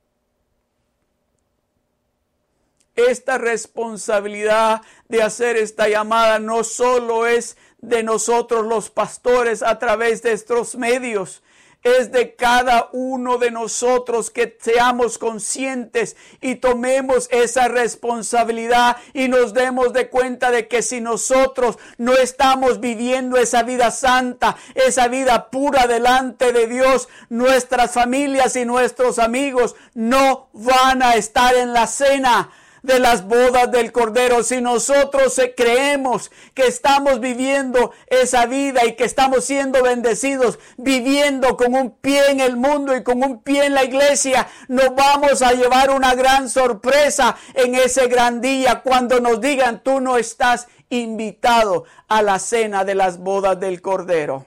Esta 2.97 3.39
responsabilidad 3.39 4.83
de 5.09 5.23
hacer 5.23 5.57
esta 5.57 5.89
llamada 5.89 6.39
no 6.39 6.63
solo 6.63 7.27
es 7.27 7.57
de 7.79 8.03
nosotros 8.03 8.67
los 8.67 8.91
pastores 8.91 9.63
a 9.63 9.79
través 9.79 10.23
de 10.23 10.33
estos 10.33 10.77
medios, 10.77 11.43
es 11.85 12.13
de 12.13 12.35
cada 12.35 12.89
uno 12.93 13.37
de 13.37 13.51
nosotros 13.51 14.31
que 14.31 14.57
seamos 14.59 15.19
conscientes 15.19 16.17
y 16.41 16.55
tomemos 16.55 17.29
esa 17.31 17.69
responsabilidad 17.69 18.97
y 19.13 19.29
nos 19.29 19.53
demos 19.53 19.93
de 19.93 20.09
cuenta 20.09 20.51
de 20.51 20.67
que 20.67 20.81
si 20.81 21.03
nosotros 21.03 21.79
no 21.99 22.15
estamos 22.15 22.81
viviendo 22.81 23.37
esa 23.37 23.65
vida 23.65 23.91
santa, 23.91 24.57
esa 24.75 25.09
vida 25.09 25.51
pura 25.51 25.87
delante 25.87 26.53
de 26.53 26.67
Dios, 26.67 27.09
nuestras 27.29 27.93
familias 27.93 28.57
y 28.57 28.65
nuestros 28.65 29.19
amigos 29.19 29.77
no 29.93 30.49
van 30.55 31.03
a 31.03 31.17
estar 31.17 31.55
en 31.55 31.75
la 31.75 31.87
cena 31.87 32.51
de 32.85 32.99
las 32.99 33.27
bodas 33.27 33.73
del 33.73 33.93
Cordero. 33.93 34.43
Si 34.43 34.61
nosotros 34.61 35.41
creemos 35.57 36.31
que 36.53 36.67
estamos 36.67 37.19
viviendo 37.19 37.93
esa 38.09 38.45
vida 38.45 38.85
y 38.85 38.95
que 38.95 39.05
estamos 39.05 39.47
siendo 39.47 39.83
bendecidos, 39.83 40.59
viviendo 40.77 41.57
con 41.57 41.75
un 41.75 41.93
pie 41.93 42.31
en 42.31 42.41
el 42.41 42.57
mundo 42.57 42.95
y 42.95 43.03
con 43.03 43.25
un 43.25 43.43
pie 43.43 43.65
en 43.65 43.75
la 43.75 43.85
iglesia, 43.85 44.49
nos 44.69 44.95
vamos 44.95 45.41
a 45.41 45.53
llevar 45.53 45.91
una 45.91 46.15
gran 46.15 46.51
sorpresa 46.51 47.37
en 47.55 47.75
ese 47.75 48.07
gran 48.07 48.43
día 48.43 48.83
cuando 48.83 49.19
nos 49.19 49.41
digan 49.41 49.83
tú 49.83 50.03
no 50.03 50.19
estás 50.19 50.69
invitado 50.91 51.85
a 52.07 52.21
la 52.21 52.39
cena 52.39 52.85
de 52.85 52.95
las 52.95 53.17
bodas 53.19 53.59
del 53.59 53.81
Cordero. 53.81 54.45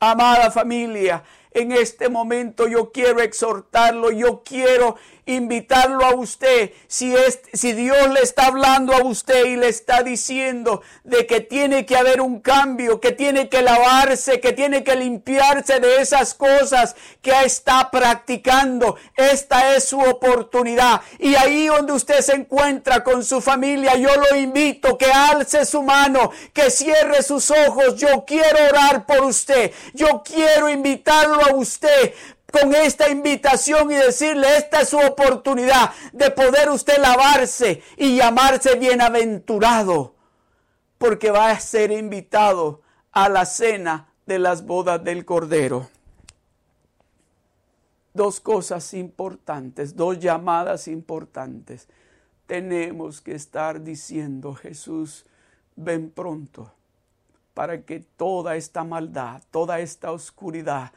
Amada 0.00 0.50
familia, 0.50 1.24
en 1.54 1.72
este 1.72 2.08
momento 2.08 2.66
yo 2.66 2.90
quiero 2.90 3.20
exhortarlo, 3.20 4.10
yo 4.10 4.42
quiero 4.44 4.96
invitarlo 5.26 6.04
a 6.04 6.14
usted, 6.14 6.72
si, 6.86 7.14
es, 7.14 7.40
si 7.52 7.72
Dios 7.72 8.10
le 8.10 8.20
está 8.20 8.46
hablando 8.46 8.94
a 8.94 9.04
usted 9.04 9.46
y 9.46 9.56
le 9.56 9.68
está 9.68 10.02
diciendo 10.02 10.82
de 11.02 11.26
que 11.26 11.40
tiene 11.40 11.86
que 11.86 11.96
haber 11.96 12.20
un 12.20 12.40
cambio, 12.40 13.00
que 13.00 13.12
tiene 13.12 13.48
que 13.48 13.62
lavarse, 13.62 14.40
que 14.40 14.52
tiene 14.52 14.84
que 14.84 14.96
limpiarse 14.96 15.80
de 15.80 16.00
esas 16.00 16.34
cosas 16.34 16.96
que 17.22 17.32
está 17.44 17.90
practicando, 17.90 18.96
esta 19.16 19.74
es 19.74 19.84
su 19.84 20.00
oportunidad. 20.00 21.00
Y 21.18 21.34
ahí 21.34 21.66
donde 21.66 21.92
usted 21.92 22.20
se 22.20 22.34
encuentra 22.34 23.02
con 23.02 23.24
su 23.24 23.40
familia, 23.40 23.96
yo 23.96 24.10
lo 24.16 24.36
invito 24.36 24.98
que 24.98 25.10
alce 25.10 25.64
su 25.64 25.82
mano, 25.82 26.30
que 26.52 26.70
cierre 26.70 27.22
sus 27.22 27.50
ojos. 27.50 27.96
Yo 27.96 28.24
quiero 28.26 28.58
orar 28.68 29.06
por 29.06 29.22
usted. 29.22 29.72
Yo 29.94 30.22
quiero 30.24 30.68
invitarlo 30.68 31.44
a 31.44 31.54
usted 31.54 32.14
con 32.54 32.72
esta 32.72 33.10
invitación 33.10 33.90
y 33.90 33.96
decirle, 33.96 34.56
esta 34.56 34.82
es 34.82 34.90
su 34.90 34.98
oportunidad 34.98 35.90
de 36.12 36.30
poder 36.30 36.70
usted 36.70 36.98
lavarse 36.98 37.82
y 37.96 38.16
llamarse 38.16 38.76
bienaventurado, 38.76 40.14
porque 40.96 41.32
va 41.32 41.50
a 41.50 41.58
ser 41.58 41.90
invitado 41.90 42.80
a 43.10 43.28
la 43.28 43.44
cena 43.44 44.06
de 44.24 44.38
las 44.38 44.64
bodas 44.64 45.02
del 45.02 45.24
Cordero. 45.24 45.88
Dos 48.12 48.38
cosas 48.38 48.94
importantes, 48.94 49.96
dos 49.96 50.20
llamadas 50.20 50.86
importantes. 50.86 51.88
Tenemos 52.46 53.20
que 53.20 53.34
estar 53.34 53.82
diciendo, 53.82 54.54
Jesús, 54.54 55.26
ven 55.74 56.08
pronto, 56.08 56.72
para 57.52 57.82
que 57.82 57.98
toda 57.98 58.54
esta 58.54 58.84
maldad, 58.84 59.42
toda 59.50 59.80
esta 59.80 60.12
oscuridad, 60.12 60.92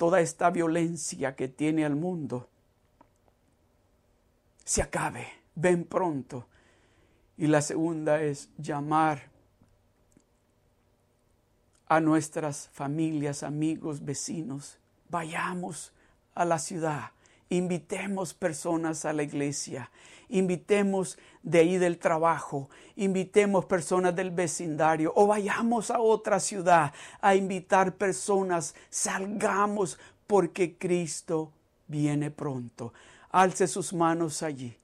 toda 0.00 0.22
esta 0.22 0.48
violencia 0.48 1.36
que 1.36 1.46
tiene 1.46 1.82
el 1.82 1.94
mundo 1.94 2.48
se 4.64 4.80
acabe, 4.80 5.28
ven 5.54 5.84
pronto. 5.84 6.46
Y 7.36 7.48
la 7.48 7.60
segunda 7.60 8.22
es 8.22 8.48
llamar 8.56 9.28
a 11.86 12.00
nuestras 12.00 12.70
familias, 12.72 13.42
amigos, 13.42 14.02
vecinos. 14.02 14.78
Vayamos 15.10 15.92
a 16.34 16.46
la 16.46 16.58
ciudad, 16.58 17.10
invitemos 17.50 18.32
personas 18.32 19.04
a 19.04 19.12
la 19.12 19.22
iglesia, 19.22 19.90
invitemos 20.30 21.18
de 21.42 21.58
ahí 21.60 21.78
del 21.78 21.98
trabajo, 21.98 22.68
invitemos 22.96 23.64
personas 23.64 24.14
del 24.14 24.30
vecindario 24.30 25.12
o 25.16 25.26
vayamos 25.26 25.90
a 25.90 26.00
otra 26.00 26.38
ciudad 26.38 26.92
a 27.20 27.34
invitar 27.34 27.94
personas, 27.94 28.74
salgamos 28.88 29.98
porque 30.26 30.76
Cristo 30.76 31.52
viene 31.86 32.30
pronto. 32.30 32.92
Alce 33.30 33.66
sus 33.66 33.92
manos 33.92 34.42
allí. 34.42 34.76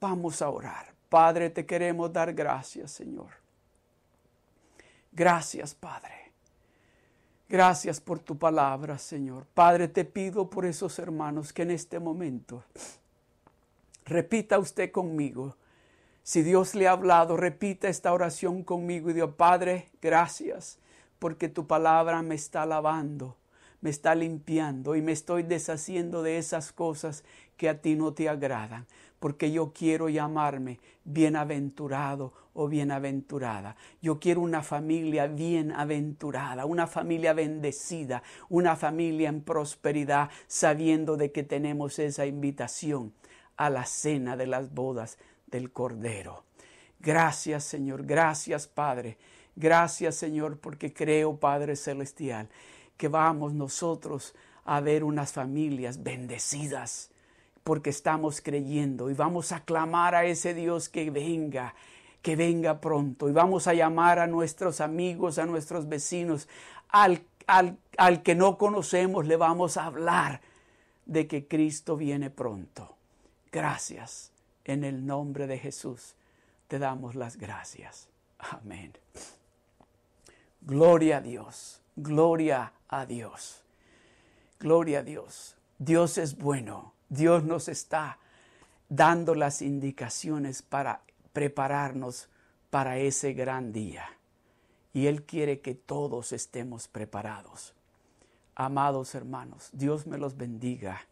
Vamos 0.00 0.42
a 0.42 0.50
orar. 0.50 0.92
Padre, 1.08 1.50
te 1.50 1.64
queremos 1.66 2.12
dar 2.12 2.32
gracias, 2.32 2.92
Señor. 2.92 3.30
Gracias, 5.12 5.74
Padre. 5.74 6.32
Gracias 7.48 8.00
por 8.00 8.18
tu 8.18 8.36
palabra, 8.36 8.98
Señor. 8.98 9.46
Padre, 9.54 9.88
te 9.88 10.04
pido 10.04 10.48
por 10.48 10.66
esos 10.66 10.98
hermanos 10.98 11.52
que 11.52 11.62
en 11.62 11.70
este 11.70 12.00
momento 12.00 12.64
Repita 14.04 14.58
usted 14.58 14.90
conmigo. 14.90 15.56
Si 16.26 16.42
Dios 16.42 16.74
le 16.74 16.88
ha 16.88 16.92
hablado, 16.92 17.36
repita 17.36 17.86
esta 17.88 18.10
oración 18.14 18.62
conmigo 18.62 19.10
y 19.10 19.12
Dios, 19.12 19.34
Padre, 19.36 19.90
gracias 20.00 20.78
porque 21.18 21.50
tu 21.50 21.66
palabra 21.66 22.22
me 22.22 22.34
está 22.34 22.64
lavando, 22.64 23.36
me 23.82 23.90
está 23.90 24.14
limpiando 24.14 24.96
y 24.96 25.02
me 25.02 25.12
estoy 25.12 25.42
deshaciendo 25.42 26.22
de 26.22 26.38
esas 26.38 26.72
cosas 26.72 27.24
que 27.58 27.68
a 27.68 27.82
ti 27.82 27.94
no 27.94 28.14
te 28.14 28.30
agradan 28.30 28.86
porque 29.18 29.52
yo 29.52 29.74
quiero 29.74 30.08
llamarme 30.08 30.80
bienaventurado 31.04 32.32
o 32.54 32.68
bienaventurada. 32.68 33.76
Yo 34.00 34.18
quiero 34.18 34.40
una 34.40 34.62
familia 34.62 35.26
bienaventurada, 35.26 36.64
una 36.64 36.86
familia 36.86 37.34
bendecida, 37.34 38.22
una 38.48 38.76
familia 38.76 39.28
en 39.28 39.42
prosperidad, 39.42 40.30
sabiendo 40.46 41.18
de 41.18 41.32
que 41.32 41.42
tenemos 41.42 41.98
esa 41.98 42.24
invitación 42.24 43.12
a 43.56 43.68
la 43.70 43.84
cena 43.84 44.36
de 44.36 44.46
las 44.46 44.72
bodas 44.74 45.18
del 45.54 45.70
Cordero. 45.70 46.42
Gracias 46.98 47.62
Señor, 47.62 48.04
gracias 48.04 48.66
Padre, 48.66 49.18
gracias 49.54 50.16
Señor, 50.16 50.58
porque 50.58 50.92
creo 50.92 51.36
Padre 51.36 51.76
Celestial 51.76 52.48
que 52.96 53.06
vamos 53.06 53.54
nosotros 53.54 54.34
a 54.64 54.80
ver 54.80 55.04
unas 55.04 55.32
familias 55.32 56.02
bendecidas, 56.02 57.10
porque 57.62 57.90
estamos 57.90 58.40
creyendo 58.40 59.10
y 59.10 59.14
vamos 59.14 59.52
a 59.52 59.64
clamar 59.64 60.16
a 60.16 60.24
ese 60.24 60.54
Dios 60.54 60.88
que 60.88 61.08
venga, 61.10 61.76
que 62.20 62.34
venga 62.34 62.80
pronto 62.80 63.28
y 63.28 63.32
vamos 63.32 63.68
a 63.68 63.74
llamar 63.74 64.18
a 64.18 64.26
nuestros 64.26 64.80
amigos, 64.80 65.38
a 65.38 65.46
nuestros 65.46 65.88
vecinos, 65.88 66.48
al, 66.88 67.22
al, 67.46 67.78
al 67.96 68.24
que 68.24 68.34
no 68.34 68.58
conocemos, 68.58 69.24
le 69.24 69.36
vamos 69.36 69.76
a 69.76 69.84
hablar 69.84 70.40
de 71.06 71.28
que 71.28 71.46
Cristo 71.46 71.96
viene 71.96 72.28
pronto. 72.30 72.96
Gracias. 73.52 74.33
En 74.64 74.84
el 74.84 75.06
nombre 75.06 75.46
de 75.46 75.58
Jesús 75.58 76.14
te 76.68 76.78
damos 76.78 77.14
las 77.14 77.36
gracias. 77.36 78.08
Amén. 78.38 78.92
Gloria 80.62 81.18
a 81.18 81.20
Dios. 81.20 81.80
Gloria 81.96 82.72
a 82.88 83.04
Dios. 83.06 83.62
Gloria 84.58 85.00
a 85.00 85.02
Dios. 85.02 85.56
Dios 85.78 86.18
es 86.18 86.36
bueno. 86.38 86.94
Dios 87.08 87.44
nos 87.44 87.68
está 87.68 88.18
dando 88.88 89.34
las 89.34 89.60
indicaciones 89.60 90.62
para 90.62 91.02
prepararnos 91.32 92.28
para 92.70 92.98
ese 92.98 93.34
gran 93.34 93.72
día. 93.72 94.06
Y 94.94 95.06
Él 95.06 95.24
quiere 95.24 95.60
que 95.60 95.74
todos 95.74 96.32
estemos 96.32 96.88
preparados. 96.88 97.74
Amados 98.54 99.14
hermanos, 99.14 99.68
Dios 99.72 100.06
me 100.06 100.16
los 100.16 100.36
bendiga. 100.36 101.02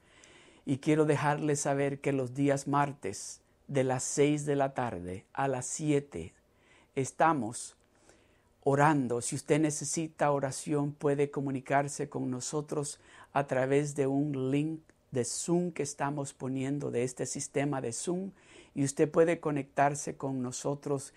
Y 0.65 0.79
quiero 0.79 1.05
dejarles 1.05 1.61
saber 1.61 2.01
que 2.01 2.13
los 2.13 2.35
días 2.35 2.69
martes 2.69 3.42
de 3.73 3.85
las 3.85 4.03
seis 4.03 4.45
de 4.45 4.55
la 4.55 4.75
tarde 4.75 5.25
a 5.33 5.49
las 5.49 5.65
siete 5.65 6.35
estamos 6.95 7.75
orando. 8.65 9.23
Si 9.23 9.35
usted 9.35 9.61
necesita 9.61 10.31
oración, 10.31 10.93
puede 10.93 11.31
comunicarse 11.31 12.11
con 12.11 12.31
nosotros 12.31 13.01
a 13.33 13.47
través 13.47 13.95
de 13.95 14.07
un 14.07 14.51
link 14.51 14.81
de 15.11 15.25
Zoom 15.25 15.73
que 15.73 15.83
estamos 15.83 16.35
poniendo 16.35 16.91
de 16.91 17.03
este 17.03 17.25
sistema 17.25 17.81
de 17.81 17.93
Zoom 17.93 18.33
y 18.75 18.85
usted 18.85 19.11
puede 19.11 19.41
conectarse 19.41 20.19
con 20.19 20.43
nosotros 20.43 21.15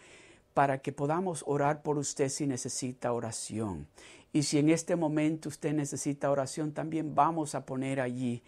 para 0.53 0.77
que 0.77 0.93
podamos 0.93 1.43
orar 1.47 1.81
por 1.81 1.97
usted 1.97 2.29
si 2.29 2.47
necesita 2.47 3.11
oración. 3.11 3.85
Y 4.31 4.43
si 4.43 4.59
en 4.59 4.69
este 4.69 4.95
momento 4.95 5.49
usted 5.49 5.73
necesita 5.73 6.31
oración, 6.31 6.71
también 6.71 7.15
vamos 7.15 7.53
a 7.53 7.65
poner 7.65 7.99
allí 7.99 8.41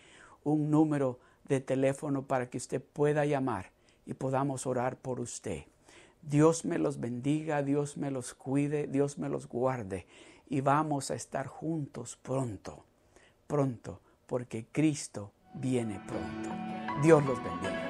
un 0.45 0.72
número 0.72 1.20
de 1.49 1.60
teléfono 1.60 2.24
para 2.24 2.49
que 2.49 2.58
usted 2.58 2.82
pueda 2.82 3.26
llamar 3.26 3.76
y 4.08 4.14
podamos 4.14 4.66
orar 4.66 4.97
por 4.97 5.20
usted. 5.20 5.66
Dios 6.22 6.66
me 6.66 6.80
los 6.80 6.99
bendiga, 6.99 7.62
Dios 7.62 7.97
me 7.97 8.10
los 8.10 8.34
cuide, 8.34 8.88
Dios 8.88 9.18
me 9.18 9.30
los 9.30 9.47
guarde 9.47 10.08
y 10.49 10.62
vamos 10.62 11.12
a 11.12 11.16
estar 11.16 11.45
juntos 11.47 12.18
pronto, 12.22 12.86
pronto, 13.45 14.01
porque 14.26 14.66
Cristo 14.72 15.34
viene 15.53 16.01
pronto. 16.08 16.49
Dios 17.03 17.24
los 17.26 17.38
bendiga. 17.43 17.87